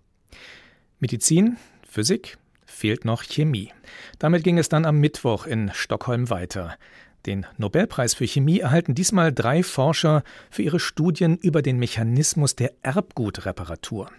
Medizin, 0.99 1.57
Physik, 1.87 2.39
fehlt 2.65 3.05
noch 3.05 3.23
Chemie. 3.23 3.71
Damit 4.17 4.43
ging 4.43 4.57
es 4.57 4.69
dann 4.69 4.85
am 4.85 4.99
Mittwoch 4.99 5.45
in 5.45 5.69
Stockholm 5.73 6.31
weiter. 6.31 6.77
Den 7.25 7.45
Nobelpreis 7.57 8.13
für 8.13 8.27
Chemie 8.27 8.59
erhalten 8.59 8.95
diesmal 8.95 9.31
drei 9.31 9.63
Forscher 9.63 10.23
für 10.49 10.61
ihre 10.61 10.79
Studien 10.79 11.37
über 11.37 11.61
den 11.61 11.79
Mechanismus 11.79 12.55
der 12.55 12.73
Erbgutreparatur. 12.81 14.11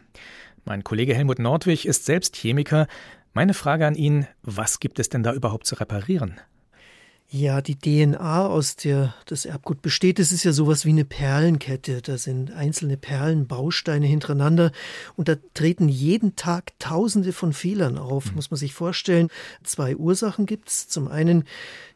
Mein 0.64 0.84
Kollege 0.84 1.14
Helmut 1.14 1.38
Nordwig 1.38 1.86
ist 1.86 2.06
selbst 2.06 2.36
Chemiker. 2.36 2.86
Meine 3.34 3.52
Frage 3.52 3.86
an 3.86 3.94
ihn, 3.94 4.26
was 4.42 4.80
gibt 4.80 4.98
es 4.98 5.10
denn 5.10 5.22
da 5.22 5.34
überhaupt 5.34 5.66
zu 5.66 5.74
reparieren? 5.74 6.40
Ja, 7.36 7.60
die 7.62 7.74
DNA, 7.74 8.46
aus 8.46 8.76
der 8.76 9.12
das 9.26 9.44
Erbgut 9.44 9.82
besteht, 9.82 10.20
das 10.20 10.30
ist 10.30 10.44
ja 10.44 10.52
sowas 10.52 10.84
wie 10.84 10.90
eine 10.90 11.04
Perlenkette. 11.04 12.00
Da 12.00 12.16
sind 12.16 12.52
einzelne 12.52 12.96
Perlenbausteine 12.96 14.06
hintereinander 14.06 14.70
und 15.16 15.28
da 15.28 15.34
treten 15.52 15.88
jeden 15.88 16.36
Tag 16.36 16.78
Tausende 16.78 17.32
von 17.32 17.52
Fehlern 17.52 17.98
auf, 17.98 18.26
mhm. 18.26 18.36
muss 18.36 18.52
man 18.52 18.58
sich 18.58 18.72
vorstellen. 18.72 19.30
Zwei 19.64 19.96
Ursachen 19.96 20.46
gibt 20.46 20.68
es. 20.68 20.86
Zum 20.86 21.08
einen 21.08 21.42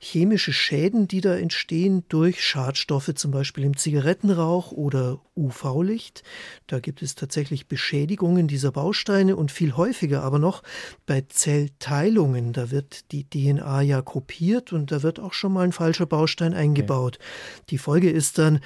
chemische 0.00 0.52
Schäden, 0.52 1.07
die 1.07 1.21
da 1.21 1.37
entstehen 1.37 2.02
durch 2.09 2.45
Schadstoffe, 2.45 3.14
zum 3.14 3.30
Beispiel 3.30 3.62
im 3.62 3.76
Zigarettenrauch 3.76 4.73
oder 4.73 5.21
UV-Licht. 5.37 6.25
Da 6.66 6.80
gibt 6.80 7.00
es 7.00 7.14
tatsächlich 7.14 7.68
Beschädigungen 7.68 8.49
dieser 8.49 8.73
Bausteine 8.73 9.37
und 9.37 9.52
viel 9.52 9.76
häufiger 9.76 10.25
aber 10.25 10.40
noch 10.40 10.64
bei 11.07 11.23
Zellteilungen. 11.28 12.52
Da 12.52 12.73
wird 12.73 13.12
die 13.12 13.23
DNA 13.23 13.83
ja 13.83 14.02
kopiert 14.02 14.73
und 14.73 14.90
da 14.90 15.04
wird 15.04 15.21
auch 15.21 15.27
schon 15.32 15.52
mal 15.52 15.64
ein 15.64 15.73
falscher 15.73 16.06
Baustein 16.06 16.54
eingebaut. 16.54 17.18
Okay. 17.18 17.64
Die 17.70 17.78
Folge 17.78 18.11
ist 18.11 18.38
dann, 18.38 18.61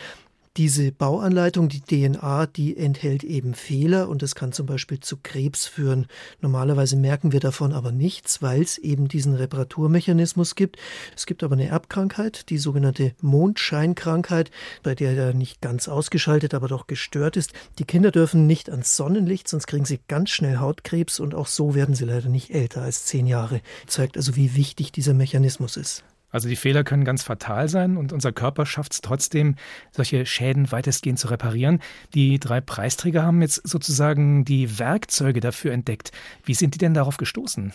diese 0.58 0.92
Bauanleitung, 0.92 1.70
die 1.70 1.80
DNA, 1.80 2.44
die 2.44 2.76
enthält 2.76 3.24
eben 3.24 3.54
Fehler 3.54 4.10
und 4.10 4.22
es 4.22 4.34
kann 4.34 4.52
zum 4.52 4.66
Beispiel 4.66 5.00
zu 5.00 5.16
Krebs 5.22 5.66
führen. 5.66 6.06
Normalerweise 6.42 6.96
merken 6.96 7.32
wir 7.32 7.40
davon 7.40 7.72
aber 7.72 7.90
nichts, 7.90 8.42
weil 8.42 8.60
es 8.60 8.76
eben 8.76 9.08
diesen 9.08 9.34
Reparaturmechanismus 9.34 10.54
gibt. 10.54 10.76
Es 11.16 11.24
gibt 11.24 11.42
aber 11.42 11.54
eine 11.54 11.68
Erbkrankheit, 11.68 12.50
die 12.50 12.58
sogenannte 12.58 13.14
Mondscheinkrankheit, 13.22 14.50
bei 14.82 14.94
der 14.94 15.16
er 15.16 15.32
nicht 15.32 15.62
ganz 15.62 15.88
ausgeschaltet, 15.88 16.52
aber 16.52 16.68
doch 16.68 16.86
gestört 16.86 17.38
ist. 17.38 17.54
Die 17.78 17.86
Kinder 17.86 18.10
dürfen 18.10 18.46
nicht 18.46 18.68
ans 18.68 18.94
Sonnenlicht, 18.94 19.48
sonst 19.48 19.66
kriegen 19.66 19.86
sie 19.86 20.00
ganz 20.06 20.28
schnell 20.28 20.58
Hautkrebs 20.58 21.18
und 21.18 21.34
auch 21.34 21.46
so 21.46 21.74
werden 21.74 21.94
sie 21.94 22.04
leider 22.04 22.28
nicht 22.28 22.50
älter 22.50 22.82
als 22.82 23.06
zehn 23.06 23.26
Jahre. 23.26 23.62
Zeigt 23.86 24.18
also, 24.18 24.36
wie 24.36 24.54
wichtig 24.54 24.92
dieser 24.92 25.14
Mechanismus 25.14 25.78
ist. 25.78 26.04
Also 26.32 26.48
die 26.48 26.56
Fehler 26.56 26.82
können 26.82 27.04
ganz 27.04 27.22
fatal 27.22 27.68
sein 27.68 27.96
und 27.96 28.12
unser 28.12 28.32
Körper 28.32 28.66
schafft 28.66 28.94
es 28.94 29.00
trotzdem, 29.02 29.54
solche 29.92 30.26
Schäden 30.26 30.72
weitestgehend 30.72 31.18
zu 31.18 31.28
reparieren. 31.28 31.80
Die 32.14 32.40
drei 32.40 32.60
Preisträger 32.60 33.22
haben 33.22 33.42
jetzt 33.42 33.68
sozusagen 33.68 34.44
die 34.44 34.78
Werkzeuge 34.78 35.40
dafür 35.40 35.72
entdeckt. 35.72 36.10
Wie 36.44 36.54
sind 36.54 36.74
die 36.74 36.78
denn 36.78 36.94
darauf 36.94 37.18
gestoßen? 37.18 37.72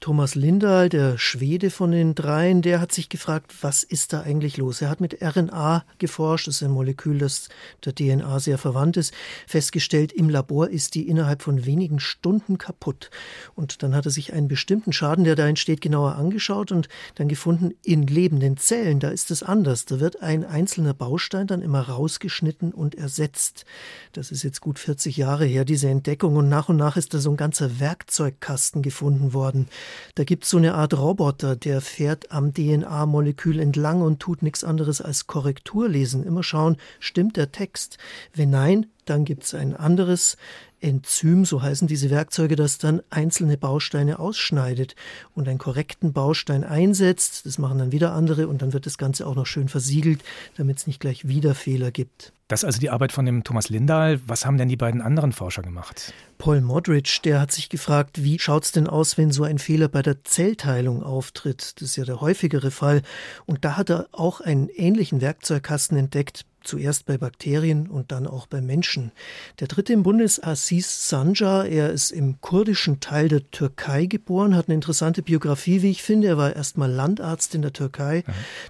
Thomas 0.00 0.34
Lindahl, 0.34 0.88
der 0.88 1.18
Schwede 1.18 1.68
von 1.68 1.90
den 1.90 2.14
dreien, 2.14 2.62
der 2.62 2.80
hat 2.80 2.90
sich 2.90 3.10
gefragt, 3.10 3.52
was 3.60 3.82
ist 3.82 4.14
da 4.14 4.22
eigentlich 4.22 4.56
los? 4.56 4.80
Er 4.80 4.88
hat 4.88 5.02
mit 5.02 5.18
RNA 5.22 5.84
geforscht, 5.98 6.46
das 6.46 6.56
ist 6.56 6.62
ein 6.62 6.70
Molekül, 6.70 7.18
das 7.18 7.50
der 7.84 7.94
DNA 7.94 8.40
sehr 8.40 8.56
verwandt 8.56 8.96
ist, 8.96 9.12
festgestellt, 9.46 10.10
im 10.10 10.30
Labor 10.30 10.70
ist 10.70 10.94
die 10.94 11.06
innerhalb 11.06 11.42
von 11.42 11.66
wenigen 11.66 12.00
Stunden 12.00 12.56
kaputt. 12.56 13.10
Und 13.54 13.82
dann 13.82 13.94
hat 13.94 14.06
er 14.06 14.10
sich 14.10 14.32
einen 14.32 14.48
bestimmten 14.48 14.94
Schaden, 14.94 15.24
der 15.24 15.36
da 15.36 15.46
entsteht, 15.46 15.82
genauer 15.82 16.14
angeschaut 16.14 16.72
und 16.72 16.88
dann 17.16 17.28
gefunden, 17.28 17.74
in 17.84 17.99
lebenden 18.06 18.56
Zellen, 18.56 19.00
da 19.00 19.08
ist 19.10 19.30
es 19.30 19.42
anders. 19.42 19.84
Da 19.84 20.00
wird 20.00 20.22
ein 20.22 20.44
einzelner 20.44 20.94
Baustein 20.94 21.46
dann 21.46 21.62
immer 21.62 21.82
rausgeschnitten 21.82 22.72
und 22.72 22.94
ersetzt. 22.94 23.64
Das 24.12 24.30
ist 24.30 24.42
jetzt 24.42 24.60
gut 24.60 24.78
40 24.78 25.16
Jahre 25.16 25.44
her, 25.44 25.64
diese 25.64 25.88
Entdeckung. 25.88 26.36
Und 26.36 26.48
nach 26.48 26.68
und 26.68 26.76
nach 26.76 26.96
ist 26.96 27.14
da 27.14 27.18
so 27.18 27.30
ein 27.30 27.36
ganzer 27.36 27.80
Werkzeugkasten 27.80 28.82
gefunden 28.82 29.32
worden. 29.32 29.68
Da 30.14 30.24
gibt 30.24 30.44
es 30.44 30.50
so 30.50 30.58
eine 30.58 30.74
Art 30.74 30.96
Roboter, 30.96 31.56
der 31.56 31.80
fährt 31.80 32.32
am 32.32 32.52
DNA-Molekül 32.54 33.58
entlang 33.58 34.02
und 34.02 34.20
tut 34.20 34.42
nichts 34.42 34.64
anderes 34.64 35.00
als 35.00 35.26
Korrektur 35.26 35.88
lesen. 35.88 36.24
Immer 36.24 36.42
schauen, 36.42 36.76
stimmt 36.98 37.36
der 37.36 37.52
Text? 37.52 37.98
Wenn 38.34 38.50
nein, 38.50 38.86
dann 39.10 39.24
gibt 39.24 39.44
es 39.44 39.54
ein 39.54 39.76
anderes 39.76 40.36
Enzym, 40.80 41.44
so 41.44 41.62
heißen 41.62 41.88
diese 41.88 42.10
Werkzeuge, 42.10 42.56
das 42.56 42.78
dann 42.78 43.02
einzelne 43.10 43.58
Bausteine 43.58 44.18
ausschneidet 44.18 44.94
und 45.34 45.48
einen 45.48 45.58
korrekten 45.58 46.12
Baustein 46.12 46.64
einsetzt. 46.64 47.44
Das 47.44 47.58
machen 47.58 47.78
dann 47.78 47.92
wieder 47.92 48.12
andere 48.12 48.48
und 48.48 48.62
dann 48.62 48.72
wird 48.72 48.86
das 48.86 48.96
Ganze 48.96 49.26
auch 49.26 49.34
noch 49.34 49.46
schön 49.46 49.68
versiegelt, 49.68 50.22
damit 50.56 50.78
es 50.78 50.86
nicht 50.86 51.00
gleich 51.00 51.28
wieder 51.28 51.54
Fehler 51.54 51.90
gibt. 51.90 52.32
Das 52.48 52.62
ist 52.62 52.64
also 52.64 52.80
die 52.80 52.90
Arbeit 52.90 53.12
von 53.12 53.26
dem 53.26 53.44
Thomas 53.44 53.68
Lindahl. 53.68 54.20
Was 54.26 54.44
haben 54.44 54.58
denn 54.58 54.68
die 54.68 54.76
beiden 54.76 55.02
anderen 55.02 55.30
Forscher 55.30 55.62
gemacht? 55.62 56.12
Paul 56.38 56.60
Modrich, 56.60 57.20
der 57.22 57.40
hat 57.40 57.52
sich 57.52 57.68
gefragt, 57.68 58.24
wie 58.24 58.40
schaut 58.40 58.64
es 58.64 58.72
denn 58.72 58.88
aus, 58.88 59.16
wenn 59.16 59.30
so 59.30 59.44
ein 59.44 59.58
Fehler 59.58 59.86
bei 59.86 60.02
der 60.02 60.24
Zellteilung 60.24 61.04
auftritt? 61.04 61.74
Das 61.76 61.90
ist 61.90 61.96
ja 61.96 62.04
der 62.04 62.20
häufigere 62.20 62.72
Fall. 62.72 63.02
Und 63.46 63.64
da 63.64 63.76
hat 63.76 63.90
er 63.90 64.08
auch 64.10 64.40
einen 64.40 64.68
ähnlichen 64.68 65.20
Werkzeugkasten 65.20 65.96
entdeckt, 65.96 66.44
zuerst 66.62 67.06
bei 67.06 67.18
Bakterien 67.18 67.88
und 67.88 68.12
dann 68.12 68.26
auch 68.26 68.46
bei 68.46 68.60
Menschen. 68.60 69.12
Der 69.60 69.68
dritte 69.68 69.92
im 69.92 70.02
Bunde 70.02 70.24
ist 70.24 70.46
Aziz 70.46 71.08
Sancar. 71.08 71.66
Er 71.66 71.90
ist 71.90 72.10
im 72.10 72.40
kurdischen 72.40 73.00
Teil 73.00 73.28
der 73.28 73.50
Türkei 73.50 74.06
geboren, 74.06 74.54
hat 74.54 74.68
eine 74.68 74.74
interessante 74.74 75.22
Biografie, 75.22 75.82
wie 75.82 75.90
ich 75.90 76.02
finde. 76.02 76.28
Er 76.28 76.36
war 76.36 76.54
erstmal 76.54 76.90
Landarzt 76.90 77.54
in 77.54 77.62
der 77.62 77.72
Türkei. 77.72 78.24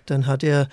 Dann 0.06 0.26
hat 0.26 0.42
er 0.42 0.68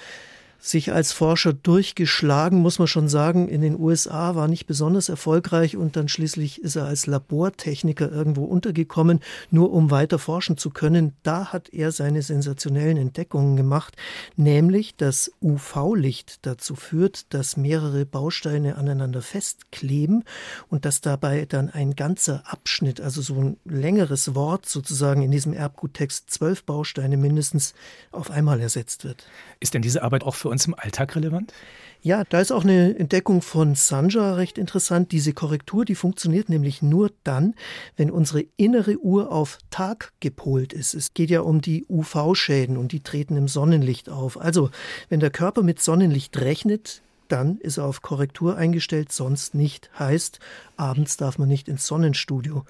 sich 0.60 0.92
als 0.92 1.12
Forscher 1.12 1.54
durchgeschlagen, 1.54 2.60
muss 2.60 2.80
man 2.80 2.88
schon 2.88 3.08
sagen. 3.08 3.48
In 3.48 3.62
den 3.62 3.80
USA 3.80 4.36
war 4.36 4.48
nicht 4.48 4.66
besonders 4.66 5.10
erfolgreich 5.10 5.78
und 5.78 5.96
dann 5.96 6.08
schließlich 6.08 6.62
ist 6.62 6.76
er 6.76 6.86
als 6.86 7.08
Labortechniker 7.08 8.12
irgendwo 8.12 8.46
untergekommen, 8.46 9.22
nur 9.52 9.72
um 9.72 9.92
weiter 9.92 10.20
forschen 10.20 10.58
zu 10.58 10.70
können. 10.70 11.14
Da 11.24 11.48
hat 11.54 11.70
er 11.70 11.92
seine 11.92 12.22
sensationellen 12.22 12.98
Entdeckungen 12.98 13.56
gemacht, 13.56 13.96
nämlich 14.36 14.96
dass 14.96 15.32
UV-Licht 15.42 16.46
dazu 16.46 16.76
führt, 16.76 17.34
dass 17.34 17.58
mehrere 17.58 18.06
Bausteine 18.06 18.76
aneinander 18.76 19.22
festkleben 19.22 20.24
und 20.70 20.86
dass 20.86 21.02
dabei 21.02 21.46
dann 21.46 21.70
ein 21.70 21.96
ganzer 21.96 22.44
Abschnitt, 22.46 23.02
also 23.02 23.22
so 23.22 23.36
ein 23.36 23.58
längeres 23.66 24.36
Wort 24.36 24.66
sozusagen 24.66 25.22
in 25.22 25.32
diesem 25.32 25.54
Erbguttext, 25.54 26.30
zwölf 26.30 26.64
Bausteine 26.64 27.18
mindestens 27.18 27.74
auf 28.12 28.32
einmal 28.32 28.60
ersetzt 28.60 29.04
wird. 29.04 29.28
Ist 29.60 29.74
denn 29.74 29.82
diese 29.82 30.04
Arbeit 30.04 30.24
auch 30.24 30.36
für 30.36 30.47
uns 30.48 30.66
im 30.66 30.76
Alltag 30.76 31.16
relevant? 31.16 31.54
Ja, 32.02 32.24
da 32.24 32.40
ist 32.40 32.52
auch 32.52 32.64
eine 32.64 32.98
Entdeckung 32.98 33.42
von 33.42 33.76
Sanja 33.76 34.36
recht 34.36 34.58
interessant. 34.58 35.12
Diese 35.12 35.34
Korrektur, 35.34 35.84
die 35.84 35.96
funktioniert 35.96 36.48
nämlich 36.48 36.82
nur 36.82 37.12
dann, 37.24 37.56
wenn 37.96 38.12
unsere 38.12 38.46
innere 38.56 38.98
Uhr 39.00 39.32
auf 39.32 39.58
Tag 39.72 40.14
gepolt 40.20 40.74
ist. 40.74 40.94
Es 40.94 41.14
geht 41.14 41.30
ja 41.30 41.42
um 41.42 41.60
die 41.60 41.86
UV-Schäden 41.90 42.78
und 42.78 42.92
die 42.92 43.02
treten 43.02 43.36
im 43.36 43.48
Sonnenlicht 43.48 44.10
auf. 44.10 44.40
Also, 44.40 44.70
wenn 45.10 45.20
der 45.20 45.32
Körper 45.32 45.64
mit 45.64 45.82
Sonnenlicht 45.82 46.38
rechnet, 46.38 47.02
dann 47.32 47.58
ist 47.58 47.78
er 47.78 47.86
auf 47.86 48.02
Korrektur 48.02 48.58
eingestellt, 48.58 49.12
sonst 49.12 49.56
nicht. 49.56 49.90
Heißt, 49.98 50.40
abends 50.76 51.18
darf 51.18 51.38
man 51.38 51.48
nicht 51.48 51.68
ins 51.68 51.86
Sonnenstudio. 51.86 52.66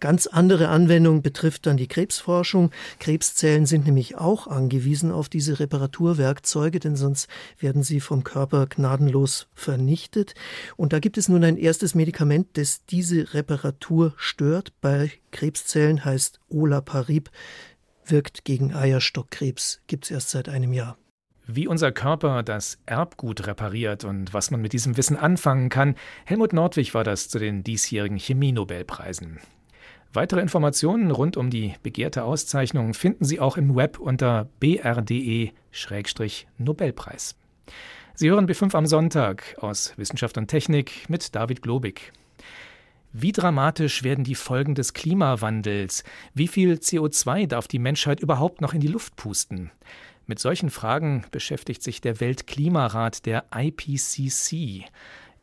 Ganz 0.00 0.26
andere 0.26 0.68
Anwendung 0.68 1.22
betrifft 1.22 1.66
dann 1.66 1.76
die 1.76 1.88
Krebsforschung. 1.88 2.70
Krebszellen 2.98 3.66
sind 3.66 3.86
nämlich 3.86 4.16
auch 4.16 4.46
angewiesen 4.46 5.12
auf 5.12 5.28
diese 5.28 5.60
Reparaturwerkzeuge, 5.60 6.80
denn 6.80 6.96
sonst 6.96 7.28
werden 7.58 7.82
sie 7.82 8.00
vom 8.00 8.24
Körper 8.24 8.66
gnadenlos 8.66 9.48
vernichtet. 9.54 10.34
Und 10.76 10.92
da 10.92 10.98
gibt 10.98 11.18
es 11.18 11.28
nun 11.28 11.44
ein 11.44 11.56
erstes 11.56 11.94
Medikament, 11.94 12.48
das 12.54 12.84
diese 12.86 13.34
Reparatur 13.34 14.14
stört. 14.16 14.72
Bei 14.80 15.10
Krebszellen 15.30 16.04
heißt 16.04 16.40
Olaparib, 16.48 17.30
wirkt 18.04 18.44
gegen 18.44 18.74
Eierstockkrebs, 18.74 19.80
gibt 19.86 20.04
es 20.04 20.10
erst 20.10 20.30
seit 20.30 20.48
einem 20.48 20.72
Jahr. 20.72 20.96
Wie 21.46 21.66
unser 21.66 21.90
Körper 21.90 22.44
das 22.44 22.78
Erbgut 22.86 23.48
repariert 23.48 24.04
und 24.04 24.32
was 24.32 24.52
man 24.52 24.62
mit 24.62 24.72
diesem 24.72 24.96
Wissen 24.96 25.16
anfangen 25.16 25.70
kann, 25.70 25.96
Helmut 26.24 26.52
Nordwig 26.52 26.94
war 26.94 27.02
das 27.02 27.28
zu 27.28 27.40
den 27.40 27.64
diesjährigen 27.64 28.18
Chemie-Nobelpreisen. 28.18 29.40
Weitere 30.12 30.40
Informationen 30.40 31.10
rund 31.10 31.36
um 31.36 31.50
die 31.50 31.74
begehrte 31.82 32.22
Auszeichnung 32.24 32.94
finden 32.94 33.24
Sie 33.24 33.40
auch 33.40 33.56
im 33.56 33.74
Web 33.74 33.98
unter 33.98 34.48
brde-nobelpreis. 34.60 37.34
Sie 38.14 38.30
hören 38.30 38.46
B5 38.46 38.74
am 38.74 38.86
Sonntag 38.86 39.56
aus 39.58 39.94
Wissenschaft 39.96 40.38
und 40.38 40.46
Technik 40.48 41.08
mit 41.08 41.34
David 41.34 41.62
Globig. 41.62 42.12
Wie 43.14 43.32
dramatisch 43.32 44.04
werden 44.04 44.24
die 44.24 44.34
Folgen 44.34 44.74
des 44.74 44.94
Klimawandels? 44.94 46.02
Wie 46.34 46.48
viel 46.48 46.74
CO2 46.74 47.46
darf 47.46 47.68
die 47.68 47.78
Menschheit 47.78 48.20
überhaupt 48.20 48.60
noch 48.60 48.74
in 48.74 48.80
die 48.80 48.88
Luft 48.88 49.16
pusten? 49.16 49.70
Mit 50.26 50.38
solchen 50.38 50.70
Fragen 50.70 51.24
beschäftigt 51.30 51.82
sich 51.82 52.00
der 52.00 52.20
Weltklimarat 52.20 53.26
der 53.26 53.44
IPCC. 53.54 54.84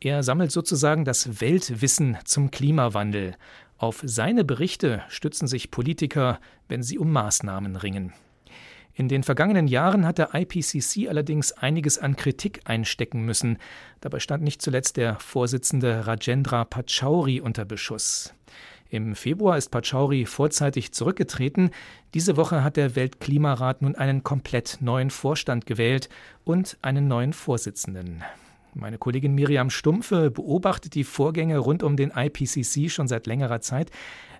Er 0.00 0.22
sammelt 0.22 0.50
sozusagen 0.50 1.04
das 1.04 1.40
Weltwissen 1.40 2.16
zum 2.24 2.50
Klimawandel. 2.50 3.36
Auf 3.76 4.00
seine 4.02 4.44
Berichte 4.44 5.02
stützen 5.08 5.46
sich 5.46 5.70
Politiker, 5.70 6.40
wenn 6.68 6.82
sie 6.82 6.98
um 6.98 7.12
Maßnahmen 7.12 7.76
ringen. 7.76 8.14
In 8.94 9.08
den 9.08 9.22
vergangenen 9.22 9.68
Jahren 9.68 10.06
hat 10.06 10.18
der 10.18 10.34
IPCC 10.34 11.08
allerdings 11.08 11.52
einiges 11.52 11.98
an 11.98 12.16
Kritik 12.16 12.60
einstecken 12.64 13.22
müssen. 13.22 13.58
Dabei 14.00 14.18
stand 14.18 14.42
nicht 14.42 14.60
zuletzt 14.60 14.96
der 14.96 15.18
Vorsitzende 15.20 16.06
Rajendra 16.06 16.64
Pachauri 16.64 17.40
unter 17.40 17.64
Beschuss. 17.64 18.34
Im 18.90 19.14
Februar 19.14 19.56
ist 19.56 19.70
Pachauri 19.70 20.26
vorzeitig 20.26 20.90
zurückgetreten. 20.92 21.70
Diese 22.12 22.36
Woche 22.36 22.64
hat 22.64 22.76
der 22.76 22.96
Weltklimarat 22.96 23.82
nun 23.82 23.94
einen 23.94 24.24
komplett 24.24 24.78
neuen 24.80 25.10
Vorstand 25.10 25.64
gewählt 25.64 26.08
und 26.42 26.76
einen 26.82 27.06
neuen 27.06 27.32
Vorsitzenden. 27.32 28.24
Meine 28.74 28.98
Kollegin 28.98 29.34
Miriam 29.34 29.70
Stumpfe 29.70 30.32
beobachtet 30.32 30.94
die 30.94 31.04
Vorgänge 31.04 31.58
rund 31.58 31.84
um 31.84 31.96
den 31.96 32.10
IPCC 32.10 32.90
schon 32.90 33.06
seit 33.06 33.28
längerer 33.28 33.60
Zeit. 33.60 33.92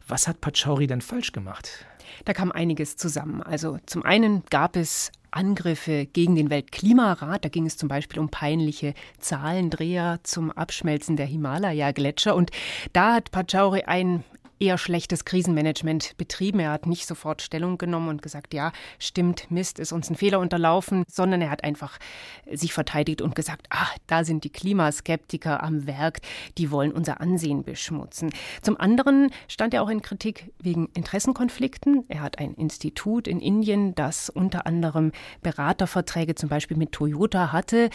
Was 0.08 0.26
hat 0.26 0.40
Pachauri 0.40 0.88
denn 0.88 1.00
falsch 1.00 1.30
gemacht? 1.30 1.86
Da 2.24 2.32
kam 2.32 2.50
einiges 2.50 2.96
zusammen. 2.96 3.42
Also 3.42 3.78
zum 3.86 4.04
einen 4.04 4.42
gab 4.50 4.74
es 4.74 5.12
Angriffe 5.30 6.06
gegen 6.06 6.34
den 6.34 6.50
Weltklimarat. 6.50 7.44
Da 7.44 7.48
ging 7.48 7.66
es 7.66 7.76
zum 7.76 7.88
Beispiel 7.88 8.18
um 8.18 8.30
peinliche 8.30 8.94
Zahlendreher 9.20 10.18
zum 10.24 10.50
Abschmelzen 10.50 11.16
der 11.16 11.26
Himalaya-Gletscher. 11.26 12.34
Und 12.34 12.50
da 12.92 13.14
hat 13.14 13.30
Pachauri 13.30 13.82
ein 13.82 14.24
eher 14.60 14.78
schlechtes 14.78 15.24
Krisenmanagement 15.24 16.16
betrieben. 16.18 16.60
Er 16.60 16.70
hat 16.70 16.86
nicht 16.86 17.06
sofort 17.06 17.42
Stellung 17.42 17.78
genommen 17.78 18.08
und 18.08 18.22
gesagt, 18.22 18.54
ja, 18.54 18.72
stimmt, 18.98 19.50
Mist, 19.50 19.78
ist 19.78 19.92
uns 19.92 20.10
ein 20.10 20.16
Fehler 20.16 20.38
unterlaufen, 20.38 21.04
sondern 21.08 21.40
er 21.40 21.50
hat 21.50 21.64
einfach 21.64 21.98
sich 22.52 22.72
verteidigt 22.72 23.22
und 23.22 23.34
gesagt, 23.34 23.66
ach, 23.70 23.96
da 24.06 24.22
sind 24.24 24.44
die 24.44 24.50
Klimaskeptiker 24.50 25.62
am 25.62 25.86
Werk, 25.86 26.20
die 26.58 26.70
wollen 26.70 26.92
unser 26.92 27.20
Ansehen 27.20 27.64
beschmutzen. 27.64 28.30
Zum 28.62 28.78
anderen 28.78 29.30
stand 29.48 29.72
er 29.74 29.82
auch 29.82 29.88
in 29.88 30.02
Kritik 30.02 30.52
wegen 30.58 30.88
Interessenkonflikten. 30.94 32.04
Er 32.08 32.20
hat 32.20 32.38
ein 32.38 32.54
Institut 32.54 33.26
in 33.26 33.40
Indien, 33.40 33.94
das 33.94 34.28
unter 34.28 34.66
anderem 34.66 35.12
Beraterverträge 35.42 36.34
zum 36.34 36.50
Beispiel 36.50 36.76
mit 36.76 36.92
Toyota 36.92 37.52
hatte. 37.52 37.88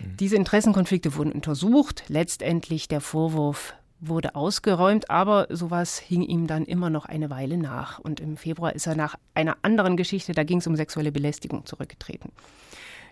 Mhm. 0.00 0.16
Diese 0.16 0.36
Interessenkonflikte 0.36 1.14
wurden 1.14 1.32
untersucht. 1.32 2.04
Letztendlich 2.08 2.88
der 2.88 3.00
Vorwurf 3.00 3.74
wurde 4.00 4.34
ausgeräumt, 4.34 5.10
aber 5.10 5.46
sowas 5.50 5.98
hing 5.98 6.22
ihm 6.22 6.46
dann 6.46 6.64
immer 6.64 6.90
noch 6.90 7.06
eine 7.06 7.30
Weile 7.30 7.56
nach. 7.56 7.98
Und 7.98 8.20
im 8.20 8.36
Februar 8.36 8.74
ist 8.74 8.86
er 8.86 8.94
nach 8.94 9.16
einer 9.34 9.56
anderen 9.62 9.96
Geschichte, 9.96 10.32
da 10.32 10.44
ging 10.44 10.58
es 10.58 10.66
um 10.66 10.76
sexuelle 10.76 11.12
Belästigung, 11.12 11.66
zurückgetreten. 11.66 12.30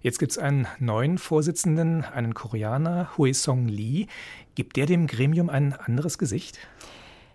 Jetzt 0.03 0.19
gibt 0.19 0.33
es 0.33 0.39
einen 0.39 0.67
neuen 0.79 1.19
Vorsitzenden, 1.19 2.05
einen 2.05 2.35
Koreaner, 2.35 3.11
Hui 3.17 3.35
Song 3.35 3.67
Lee. 3.67 4.07
Gibt 4.55 4.77
der 4.77 4.87
dem 4.87 5.07
Gremium 5.07 5.49
ein 5.49 5.73
anderes 5.73 6.19
Gesicht? 6.19 6.59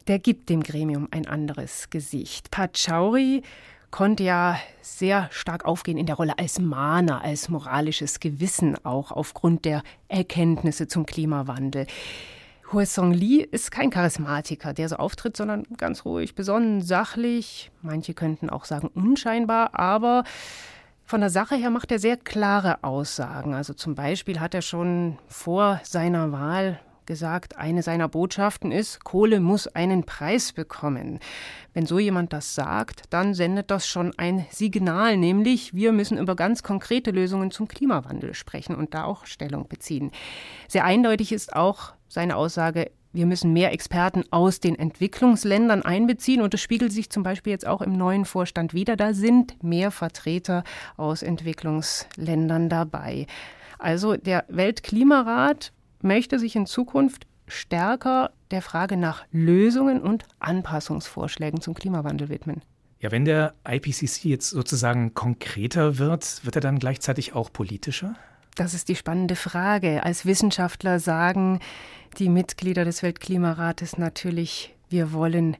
Der 0.07 0.19
gibt 0.19 0.49
dem 0.49 0.63
Gremium 0.63 1.07
ein 1.11 1.27
anderes 1.27 1.89
Gesicht. 1.89 2.49
Pachauri 2.51 3.43
konnte 3.91 4.23
ja 4.23 4.57
sehr 4.81 5.27
stark 5.31 5.65
aufgehen 5.65 5.97
in 5.97 6.05
der 6.05 6.15
Rolle 6.15 6.39
als 6.39 6.59
Mahner, 6.59 7.21
als 7.21 7.49
moralisches 7.49 8.19
Gewissen, 8.19 8.77
auch 8.85 9.11
aufgrund 9.11 9.65
der 9.65 9.83
Erkenntnisse 10.07 10.87
zum 10.87 11.05
Klimawandel. 11.05 11.87
Hue 12.73 12.85
Song 12.85 13.11
Lee 13.11 13.41
ist 13.51 13.69
kein 13.69 13.89
Charismatiker, 13.89 14.73
der 14.73 14.87
so 14.87 14.95
auftritt, 14.95 15.35
sondern 15.35 15.63
ganz 15.75 16.05
ruhig, 16.05 16.35
besonnen, 16.35 16.81
sachlich. 16.81 17.69
Manche 17.81 18.13
könnten 18.13 18.49
auch 18.49 18.63
sagen 18.63 18.89
unscheinbar, 18.93 19.77
aber 19.77 20.23
von 21.03 21.19
der 21.19 21.29
Sache 21.29 21.55
her 21.55 21.69
macht 21.69 21.91
er 21.91 21.99
sehr 21.99 22.15
klare 22.15 22.81
Aussagen. 22.83 23.53
Also 23.53 23.73
zum 23.73 23.95
Beispiel 23.95 24.39
hat 24.39 24.53
er 24.53 24.61
schon 24.61 25.17
vor 25.27 25.81
seiner 25.83 26.31
Wahl 26.31 26.79
gesagt, 27.05 27.57
eine 27.57 27.83
seiner 27.83 28.07
Botschaften 28.07 28.71
ist, 28.71 29.03
Kohle 29.03 29.41
muss 29.41 29.67
einen 29.67 30.05
Preis 30.05 30.53
bekommen. 30.53 31.19
Wenn 31.73 31.85
so 31.85 31.99
jemand 31.99 32.31
das 32.31 32.55
sagt, 32.55 33.03
dann 33.09 33.33
sendet 33.33 33.69
das 33.69 33.85
schon 33.85 34.13
ein 34.17 34.45
Signal, 34.49 35.17
nämlich 35.17 35.73
wir 35.73 35.91
müssen 35.91 36.17
über 36.17 36.37
ganz 36.37 36.63
konkrete 36.63 37.11
Lösungen 37.11 37.51
zum 37.51 37.67
Klimawandel 37.67 38.33
sprechen 38.33 38.75
und 38.75 38.93
da 38.93 39.03
auch 39.03 39.25
Stellung 39.25 39.67
beziehen. 39.67 40.11
Sehr 40.69 40.85
eindeutig 40.85 41.33
ist 41.33 41.53
auch 41.53 41.93
seine 42.11 42.35
Aussage, 42.35 42.91
wir 43.13 43.25
müssen 43.25 43.53
mehr 43.53 43.71
Experten 43.71 44.23
aus 44.31 44.59
den 44.59 44.77
Entwicklungsländern 44.77 45.81
einbeziehen 45.81 46.41
und 46.41 46.53
das 46.53 46.61
spiegelt 46.61 46.91
sich 46.91 47.09
zum 47.09 47.23
Beispiel 47.23 47.51
jetzt 47.51 47.65
auch 47.65 47.81
im 47.81 47.93
neuen 47.93 48.25
Vorstand 48.25 48.73
wieder. 48.73 48.97
Da 48.97 49.13
sind 49.13 49.61
mehr 49.63 49.91
Vertreter 49.91 50.63
aus 50.97 51.21
Entwicklungsländern 51.21 52.69
dabei. 52.69 53.27
Also 53.79 54.15
der 54.17 54.45
Weltklimarat 54.49 55.71
möchte 56.01 56.37
sich 56.37 56.55
in 56.55 56.65
Zukunft 56.65 57.27
stärker 57.47 58.31
der 58.51 58.61
Frage 58.61 58.97
nach 58.97 59.25
Lösungen 59.31 60.01
und 60.01 60.25
Anpassungsvorschlägen 60.39 61.61
zum 61.61 61.73
Klimawandel 61.73 62.29
widmen. 62.29 62.61
Ja, 62.99 63.11
wenn 63.11 63.25
der 63.25 63.55
IPCC 63.67 64.25
jetzt 64.25 64.49
sozusagen 64.49 65.13
konkreter 65.13 65.97
wird, 65.97 66.45
wird 66.45 66.55
er 66.55 66.61
dann 66.61 66.77
gleichzeitig 66.77 67.33
auch 67.33 67.51
politischer? 67.51 68.15
Das 68.55 68.73
ist 68.73 68.89
die 68.89 68.95
spannende 68.95 69.35
Frage. 69.35 70.03
Als 70.03 70.25
Wissenschaftler 70.25 70.99
sagen 70.99 71.59
die 72.17 72.29
Mitglieder 72.29 72.83
des 72.83 73.03
Weltklimarates 73.03 73.97
natürlich, 73.97 74.75
wir 74.89 75.13
wollen 75.13 75.55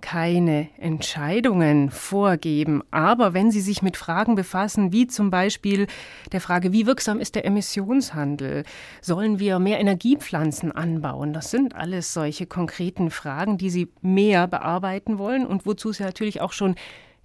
keine 0.00 0.68
Entscheidungen 0.78 1.90
vorgeben. 1.90 2.82
Aber 2.90 3.34
wenn 3.34 3.50
Sie 3.50 3.60
sich 3.60 3.82
mit 3.82 3.96
Fragen 3.96 4.36
befassen, 4.36 4.92
wie 4.92 5.06
zum 5.06 5.30
Beispiel 5.30 5.86
der 6.30 6.40
Frage, 6.40 6.72
wie 6.72 6.86
wirksam 6.86 7.18
ist 7.18 7.34
der 7.34 7.44
Emissionshandel? 7.44 8.64
Sollen 9.00 9.40
wir 9.40 9.58
mehr 9.58 9.80
Energiepflanzen 9.80 10.70
anbauen? 10.70 11.32
Das 11.32 11.50
sind 11.50 11.74
alles 11.74 12.12
solche 12.12 12.46
konkreten 12.46 13.10
Fragen, 13.10 13.58
die 13.58 13.70
Sie 13.70 13.88
mehr 14.02 14.46
bearbeiten 14.46 15.18
wollen 15.18 15.46
und 15.46 15.66
wozu 15.66 15.90
ja 15.90 16.06
natürlich 16.06 16.40
auch 16.40 16.52
schon 16.52 16.76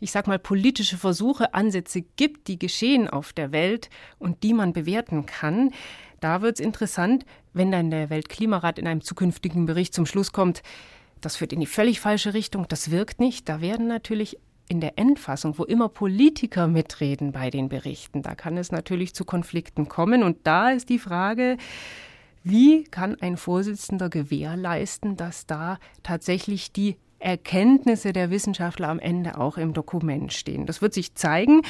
ich 0.02 0.12
sag 0.12 0.28
mal, 0.28 0.40
politische 0.40 0.98
Versuche, 0.98 1.54
Ansätze 1.54 2.02
gibt, 2.02 2.48
die 2.48 2.60
geschehen 2.60 3.08
auf 3.08 3.32
der 3.32 3.52
Welt 3.54 3.90
und 4.20 4.44
die 4.44 4.54
man 4.54 4.74
bewerten 4.74 5.26
kann. 5.26 5.72
Da 6.20 6.42
wird 6.42 6.60
es 6.60 6.66
interessant, 6.66 7.26
wenn 7.54 7.72
dann 7.72 7.92
der 7.92 8.10
Weltklimarat 8.10 8.80
in 8.80 8.88
einem 8.88 9.02
zukünftigen 9.02 9.66
Bericht 9.66 9.94
zum 9.94 10.06
Schluss 10.06 10.34
kommt, 10.34 10.64
das 11.22 11.36
führt 11.36 11.54
in 11.54 11.60
die 11.60 11.68
völlig 11.68 12.00
falsche 12.00 12.34
Richtung, 12.34 12.68
das 12.68 12.90
wirkt 12.90 13.20
nicht. 13.20 13.48
Da 13.48 13.62
werden 13.62 13.88
natürlich 13.88 14.40
in 14.68 14.82
der 14.82 14.98
Endfassung, 14.98 15.58
wo 15.60 15.66
immer 15.66 15.88
Politiker 15.88 16.68
mitreden 16.68 17.32
bei 17.32 17.50
den 17.50 17.70
Berichten, 17.70 18.24
da 18.24 18.36
kann 18.36 18.58
es 18.58 18.72
natürlich 18.72 19.14
zu 19.14 19.24
Konflikten 19.24 19.88
kommen. 19.88 20.24
Und 20.24 20.38
da 20.44 20.72
ist 20.72 20.90
die 20.90 21.00
Frage, 21.00 21.58
wie 22.44 22.86
kann 22.86 23.16
ein 23.22 23.38
Vorsitzender 23.38 24.10
gewährleisten, 24.10 25.16
dass 25.16 25.46
da 25.46 25.78
tatsächlich 26.02 26.72
die 26.72 26.98
Erkenntnisse 27.22 28.14
der 28.14 28.30
Wissenschaftler 28.30 28.90
am 28.90 29.00
Ende 29.00 29.38
auch 29.38 29.58
im 29.58 29.74
Dokument 29.74 30.34
stehen? 30.34 30.66
Das 30.66 30.82
wird 30.82 30.94
sich 30.94 31.16
zeigen. 31.16 31.62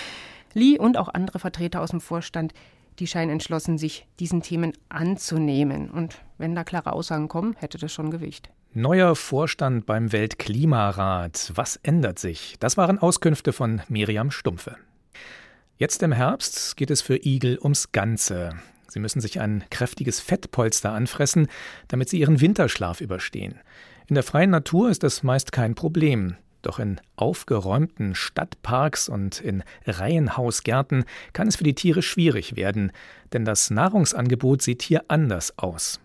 Lee 0.54 0.78
und 0.78 0.98
auch 0.98 1.10
andere 1.10 1.40
Vertreter 1.40 1.82
aus 1.82 1.92
dem 1.92 2.02
Vorstand, 2.02 2.54
die 3.00 3.08
scheinen 3.08 3.32
entschlossen, 3.32 3.78
sich 3.78 4.08
diesen 4.20 4.42
Themen 4.42 4.74
anzunehmen. 4.90 5.90
Und 5.90 6.22
wenn 6.38 6.56
da 6.56 6.64
klare 6.64 6.94
Aussagen 6.94 7.28
kommen, 7.28 7.56
hätte 7.58 7.78
das 7.78 7.92
schon 7.94 8.12
Gewicht. 8.12 8.50
Neuer 8.74 9.16
Vorstand 9.16 9.86
beim 9.86 10.12
Weltklimarat. 10.12 11.52
Was 11.56 11.78
ändert 11.78 12.20
sich? 12.20 12.56
Das 12.60 12.78
waren 12.78 13.00
Auskünfte 13.00 13.54
von 13.54 13.82
Miriam 13.90 14.32
Stumpfe. 14.32 14.78
Jetzt 15.78 16.04
im 16.04 16.12
Herbst 16.12 16.78
geht 16.78 16.92
es 16.92 17.02
für 17.02 17.18
Igel 17.26 17.58
ums 17.62 17.92
Ganze. 17.92 18.52
Sie 18.92 19.00
müssen 19.00 19.22
sich 19.22 19.40
ein 19.40 19.64
kräftiges 19.70 20.20
Fettpolster 20.20 20.92
anfressen, 20.92 21.48
damit 21.88 22.10
sie 22.10 22.20
ihren 22.20 22.42
Winterschlaf 22.42 23.00
überstehen. 23.00 23.58
In 24.08 24.16
der 24.16 24.24
freien 24.24 24.50
Natur 24.50 24.90
ist 24.90 25.02
das 25.04 25.24
meist 25.24 25.54
kein 25.54 25.76
Problem. 25.76 26.36
Doch 26.62 26.78
in 26.78 27.00
aufgeräumten 27.16 28.16
Stadtparks 28.16 29.08
und 29.08 29.40
in 29.40 29.64
Reihenhausgärten 29.88 31.06
kann 31.32 31.48
es 31.48 31.56
für 31.56 31.64
die 31.64 31.74
Tiere 31.74 32.02
schwierig 32.02 32.58
werden, 32.58 32.92
denn 33.32 33.46
das 33.46 33.70
Nahrungsangebot 33.70 34.62
sieht 34.62 34.82
hier 34.82 35.06
anders 35.08 35.58
aus. 35.58 36.02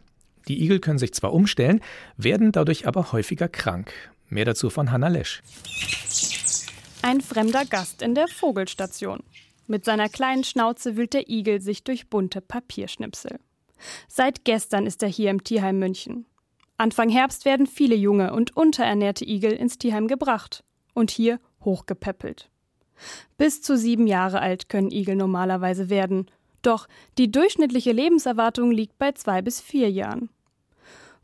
Die 0.47 0.63
Igel 0.63 0.79
können 0.79 1.01
sich 1.01 1.13
zwar 1.13 1.33
umstellen, 1.33 1.81
werden 2.17 2.53
dadurch 2.53 2.87
aber 2.87 3.11
häufiger 3.11 3.49
krank. 3.49 3.93
Mehr 4.29 4.45
dazu 4.45 4.71
von 4.71 4.93
Hanna 4.93 5.09
Lesch. 5.09 5.43
Ein 7.03 7.21
fremder 7.21 7.65
Gast 7.65 8.01
in 8.01 8.15
der 8.15 8.29
Vogelstation. 8.29 9.25
Mit 9.67 9.85
seiner 9.85 10.09
kleinen 10.09 10.45
Schnauze 10.45 10.97
wühlt 10.97 11.15
der 11.15 11.29
Igel 11.29 11.61
sich 11.61 11.83
durch 11.85 12.09
bunte 12.09 12.41
Papierschnipsel. 12.41 13.39
Seit 14.09 14.45
gestern 14.45 14.87
ist 14.87 15.03
er 15.03 15.09
hier 15.09 15.31
im 15.31 15.45
Tierheim 15.45 15.79
München. 15.79 16.27
Anfang 16.79 17.09
Herbst 17.09 17.45
werden 17.45 17.67
viele 17.67 17.95
junge 17.97 18.33
und 18.33 18.57
unterernährte 18.57 19.25
Igel 19.25 19.53
ins 19.53 19.79
Tierheim 19.79 20.09
gebracht 20.09 20.63
und 20.95 21.11
hier 21.11 21.41
hochgepäppelt. 21.65 22.51
Bis 23.37 23.61
zu 23.61 23.77
sieben 23.77 24.07
Jahre 24.07 24.41
alt 24.41 24.69
können 24.69 24.91
Igel 24.91 25.17
normalerweise 25.17 25.91
werden, 25.91 26.31
Doch 26.63 26.89
die 27.17 27.31
durchschnittliche 27.31 27.93
Lebenserwartung 27.93 28.73
liegt 28.73 28.99
bei 28.99 29.13
zwei 29.13 29.41
bis 29.41 29.61
vier 29.61 29.89
Jahren. 29.89 30.31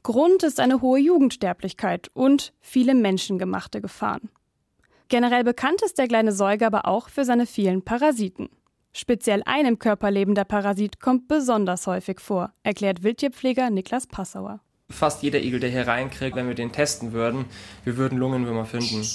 Grund 0.04 0.44
ist 0.44 0.60
eine 0.60 0.80
hohe 0.80 1.00
Jugendsterblichkeit 1.00 2.10
und 2.14 2.52
viele 2.60 2.94
menschengemachte 2.94 3.80
Gefahren. 3.80 4.30
Generell 5.12 5.44
bekannt 5.44 5.82
ist 5.82 5.98
der 5.98 6.08
kleine 6.08 6.32
Säuger 6.32 6.68
aber 6.68 6.86
auch 6.86 7.10
für 7.10 7.26
seine 7.26 7.44
vielen 7.44 7.82
Parasiten. 7.82 8.48
Speziell 8.94 9.42
ein 9.44 9.66
im 9.66 9.78
Körper 9.78 10.10
lebender 10.10 10.44
Parasit 10.46 11.00
kommt 11.00 11.28
besonders 11.28 11.86
häufig 11.86 12.18
vor, 12.18 12.54
erklärt 12.62 13.02
Wildtierpfleger 13.02 13.68
Niklas 13.68 14.06
Passauer. 14.06 14.60
Fast 14.88 15.22
jeder 15.22 15.42
Igel, 15.42 15.60
der 15.60 15.68
hier 15.68 15.86
reinkriegt, 15.86 16.34
wenn 16.34 16.48
wir 16.48 16.54
den 16.54 16.72
testen 16.72 17.12
würden, 17.12 17.44
wir 17.84 17.98
würden 17.98 18.16
Lungenwürmer 18.16 18.64
finden. 18.64 19.06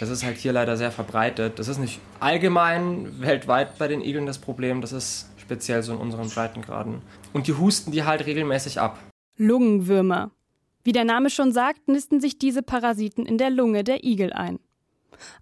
Das 0.00 0.10
ist 0.10 0.24
halt 0.24 0.38
hier 0.38 0.52
leider 0.52 0.76
sehr 0.76 0.90
verbreitet. 0.90 1.60
Das 1.60 1.68
ist 1.68 1.78
nicht 1.78 2.00
allgemein 2.18 3.20
weltweit 3.20 3.78
bei 3.78 3.86
den 3.86 4.00
Igeln 4.00 4.26
das 4.26 4.38
Problem, 4.38 4.80
das 4.80 4.90
ist 4.90 5.30
speziell 5.36 5.84
so 5.84 5.92
in 5.92 6.00
unseren 6.00 6.30
Breitengraden. 6.30 7.00
Und 7.32 7.46
die 7.46 7.56
husten 7.56 7.92
die 7.92 8.02
halt 8.02 8.26
regelmäßig 8.26 8.80
ab. 8.80 8.98
Lungenwürmer. 9.36 10.32
Wie 10.82 10.90
der 10.90 11.04
Name 11.04 11.30
schon 11.30 11.52
sagt, 11.52 11.86
nisten 11.86 12.20
sich 12.20 12.40
diese 12.40 12.64
Parasiten 12.64 13.24
in 13.24 13.38
der 13.38 13.50
Lunge 13.50 13.84
der 13.84 14.02
Igel 14.02 14.32
ein. 14.32 14.58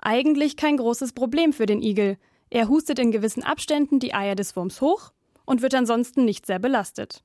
Eigentlich 0.01 0.57
kein 0.57 0.77
großes 0.77 1.13
Problem 1.13 1.53
für 1.53 1.67
den 1.67 1.83
Igel. 1.83 2.17
Er 2.51 2.69
hustet 2.69 2.99
in 2.99 3.11
gewissen 3.11 3.43
Abständen 3.43 3.99
die 3.99 4.15
Eier 4.15 4.35
des 4.35 4.57
Wurms 4.57 4.81
hoch 4.81 5.13
und 5.45 5.63
wird 5.63 5.75
ansonsten 5.75 6.25
nicht 6.25 6.47
sehr 6.47 6.59
belastet. 6.59 7.25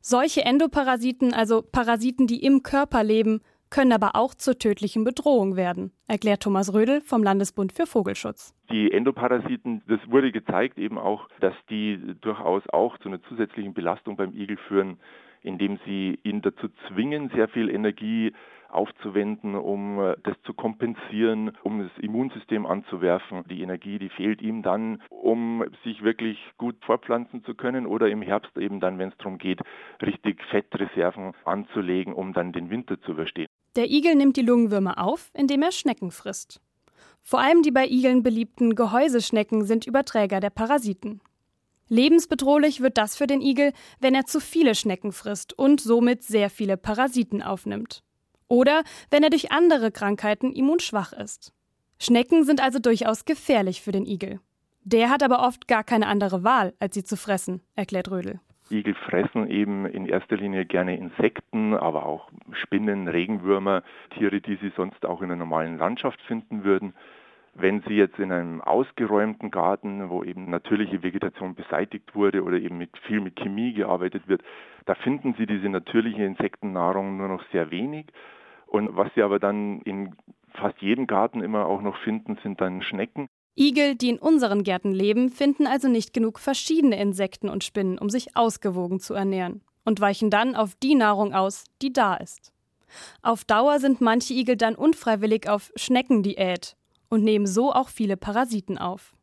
Solche 0.00 0.44
Endoparasiten, 0.44 1.32
also 1.32 1.62
Parasiten, 1.62 2.26
die 2.26 2.42
im 2.44 2.62
Körper 2.62 3.04
leben, 3.04 3.40
können 3.70 3.92
aber 3.92 4.16
auch 4.16 4.34
zur 4.34 4.58
tödlichen 4.58 5.04
Bedrohung 5.04 5.54
werden, 5.54 5.92
erklärt 6.08 6.42
Thomas 6.42 6.74
Rödel 6.74 7.00
vom 7.02 7.22
Landesbund 7.22 7.72
für 7.72 7.86
Vogelschutz. 7.86 8.52
Die 8.72 8.90
Endoparasiten, 8.90 9.82
das 9.86 10.00
wurde 10.08 10.32
gezeigt 10.32 10.76
eben 10.76 10.98
auch, 10.98 11.28
dass 11.38 11.54
die 11.68 12.16
durchaus 12.20 12.64
auch 12.72 12.98
zu 12.98 13.08
einer 13.08 13.22
zusätzlichen 13.22 13.72
Belastung 13.72 14.16
beim 14.16 14.32
Igel 14.34 14.58
führen 14.66 14.98
indem 15.42 15.78
sie 15.84 16.18
ihn 16.22 16.42
dazu 16.42 16.68
zwingen, 16.88 17.30
sehr 17.34 17.48
viel 17.48 17.70
Energie 17.70 18.32
aufzuwenden, 18.72 19.54
um 19.54 20.00
äh, 20.00 20.16
das 20.22 20.36
zu 20.44 20.54
kompensieren, 20.54 21.56
um 21.62 21.80
das 21.80 21.90
Immunsystem 22.02 22.66
anzuwerfen. 22.66 23.44
Die 23.50 23.62
Energie, 23.62 23.98
die 23.98 24.08
fehlt 24.08 24.42
ihm 24.42 24.62
dann, 24.62 25.02
um 25.08 25.64
sich 25.84 26.02
wirklich 26.02 26.38
gut 26.58 26.76
fortpflanzen 26.84 27.44
zu 27.44 27.54
können 27.54 27.86
oder 27.86 28.08
im 28.08 28.22
Herbst 28.22 28.56
eben 28.56 28.80
dann, 28.80 28.98
wenn 28.98 29.10
es 29.10 29.16
darum 29.18 29.38
geht, 29.38 29.60
richtig 30.02 30.42
Fettreserven 30.50 31.32
anzulegen, 31.44 32.14
um 32.14 32.32
dann 32.32 32.52
den 32.52 32.70
Winter 32.70 33.00
zu 33.02 33.12
überstehen. 33.12 33.48
Der 33.76 33.88
Igel 33.88 34.14
nimmt 34.16 34.36
die 34.36 34.42
Lungenwürmer 34.42 34.98
auf, 34.98 35.30
indem 35.34 35.62
er 35.62 35.72
Schnecken 35.72 36.10
frisst. 36.10 36.60
Vor 37.22 37.40
allem 37.40 37.62
die 37.62 37.70
bei 37.70 37.86
Igeln 37.86 38.22
beliebten 38.22 38.74
Gehäuseschnecken 38.74 39.64
sind 39.64 39.86
Überträger 39.86 40.40
der 40.40 40.50
Parasiten. 40.50 41.20
Lebensbedrohlich 41.88 42.80
wird 42.80 42.98
das 42.98 43.16
für 43.16 43.26
den 43.26 43.40
Igel, 43.40 43.72
wenn 44.00 44.14
er 44.14 44.24
zu 44.24 44.40
viele 44.40 44.74
Schnecken 44.74 45.12
frisst 45.12 45.58
und 45.58 45.80
somit 45.80 46.22
sehr 46.22 46.48
viele 46.48 46.76
Parasiten 46.76 47.42
aufnimmt. 47.42 48.02
Oder 48.50 48.82
wenn 49.10 49.22
er 49.22 49.30
durch 49.30 49.52
andere 49.52 49.92
Krankheiten 49.92 50.52
immunschwach 50.52 51.12
ist. 51.12 51.54
Schnecken 52.00 52.42
sind 52.42 52.60
also 52.60 52.80
durchaus 52.80 53.24
gefährlich 53.24 53.80
für 53.80 53.92
den 53.92 54.06
Igel. 54.06 54.40
Der 54.82 55.08
hat 55.08 55.22
aber 55.22 55.46
oft 55.46 55.68
gar 55.68 55.84
keine 55.84 56.08
andere 56.08 56.42
Wahl, 56.42 56.74
als 56.80 56.94
sie 56.94 57.04
zu 57.04 57.16
fressen, 57.16 57.62
erklärt 57.76 58.10
Rödel. 58.10 58.40
Igel 58.68 58.94
fressen 58.94 59.48
eben 59.48 59.86
in 59.86 60.06
erster 60.06 60.36
Linie 60.36 60.64
gerne 60.64 60.96
Insekten, 60.96 61.74
aber 61.74 62.06
auch 62.06 62.28
Spinnen, 62.52 63.06
Regenwürmer, 63.06 63.84
Tiere, 64.16 64.40
die 64.40 64.56
sie 64.56 64.72
sonst 64.76 65.06
auch 65.06 65.22
in 65.22 65.28
der 65.28 65.36
normalen 65.36 65.78
Landschaft 65.78 66.20
finden 66.22 66.64
würden. 66.64 66.94
Wenn 67.54 67.82
Sie 67.82 67.94
jetzt 67.94 68.18
in 68.18 68.32
einem 68.32 68.60
ausgeräumten 68.60 69.50
Garten, 69.50 70.08
wo 70.08 70.24
eben 70.24 70.50
natürliche 70.50 71.02
Vegetation 71.02 71.54
beseitigt 71.54 72.14
wurde 72.14 72.42
oder 72.42 72.58
eben 72.58 72.78
mit 72.78 72.96
viel 73.06 73.20
mit 73.20 73.36
Chemie 73.36 73.74
gearbeitet 73.74 74.26
wird, 74.28 74.42
da 74.86 74.94
finden 74.94 75.34
Sie 75.36 75.46
diese 75.46 75.68
natürliche 75.68 76.24
Insektennahrung 76.24 77.16
nur 77.16 77.28
noch 77.28 77.44
sehr 77.52 77.70
wenig. 77.70 78.06
Und 78.70 78.96
was 78.96 79.08
Sie 79.14 79.22
aber 79.22 79.40
dann 79.40 79.80
in 79.82 80.14
fast 80.54 80.80
jedem 80.80 81.06
Garten 81.06 81.42
immer 81.42 81.66
auch 81.66 81.82
noch 81.82 81.96
finden, 82.04 82.38
sind 82.42 82.60
dann 82.60 82.82
Schnecken. 82.82 83.26
Igel, 83.58 83.96
die 83.96 84.10
in 84.10 84.18
unseren 84.18 84.62
Gärten 84.62 84.92
leben, 84.92 85.28
finden 85.28 85.66
also 85.66 85.88
nicht 85.88 86.14
genug 86.14 86.38
verschiedene 86.38 86.98
Insekten 87.00 87.48
und 87.48 87.64
Spinnen, 87.64 87.98
um 87.98 88.08
sich 88.08 88.36
ausgewogen 88.36 89.00
zu 89.00 89.14
ernähren 89.14 89.62
und 89.84 90.00
weichen 90.00 90.30
dann 90.30 90.54
auf 90.54 90.76
die 90.76 90.94
Nahrung 90.94 91.34
aus, 91.34 91.64
die 91.82 91.92
da 91.92 92.14
ist. 92.14 92.52
Auf 93.22 93.44
Dauer 93.44 93.80
sind 93.80 94.00
manche 94.00 94.34
Igel 94.34 94.56
dann 94.56 94.76
unfreiwillig 94.76 95.48
auf 95.48 95.72
Schneckendiät 95.74 96.76
und 97.08 97.24
nehmen 97.24 97.46
so 97.46 97.72
auch 97.72 97.88
viele 97.88 98.16
Parasiten 98.16 98.78
auf. 98.78 99.14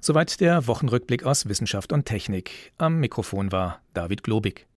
Soweit 0.00 0.40
der 0.40 0.66
Wochenrückblick 0.66 1.24
aus 1.24 1.48
Wissenschaft 1.48 1.92
und 1.92 2.04
Technik. 2.04 2.72
Am 2.76 3.00
Mikrofon 3.00 3.52
war 3.52 3.80
David 3.94 4.22
Globig. 4.22 4.66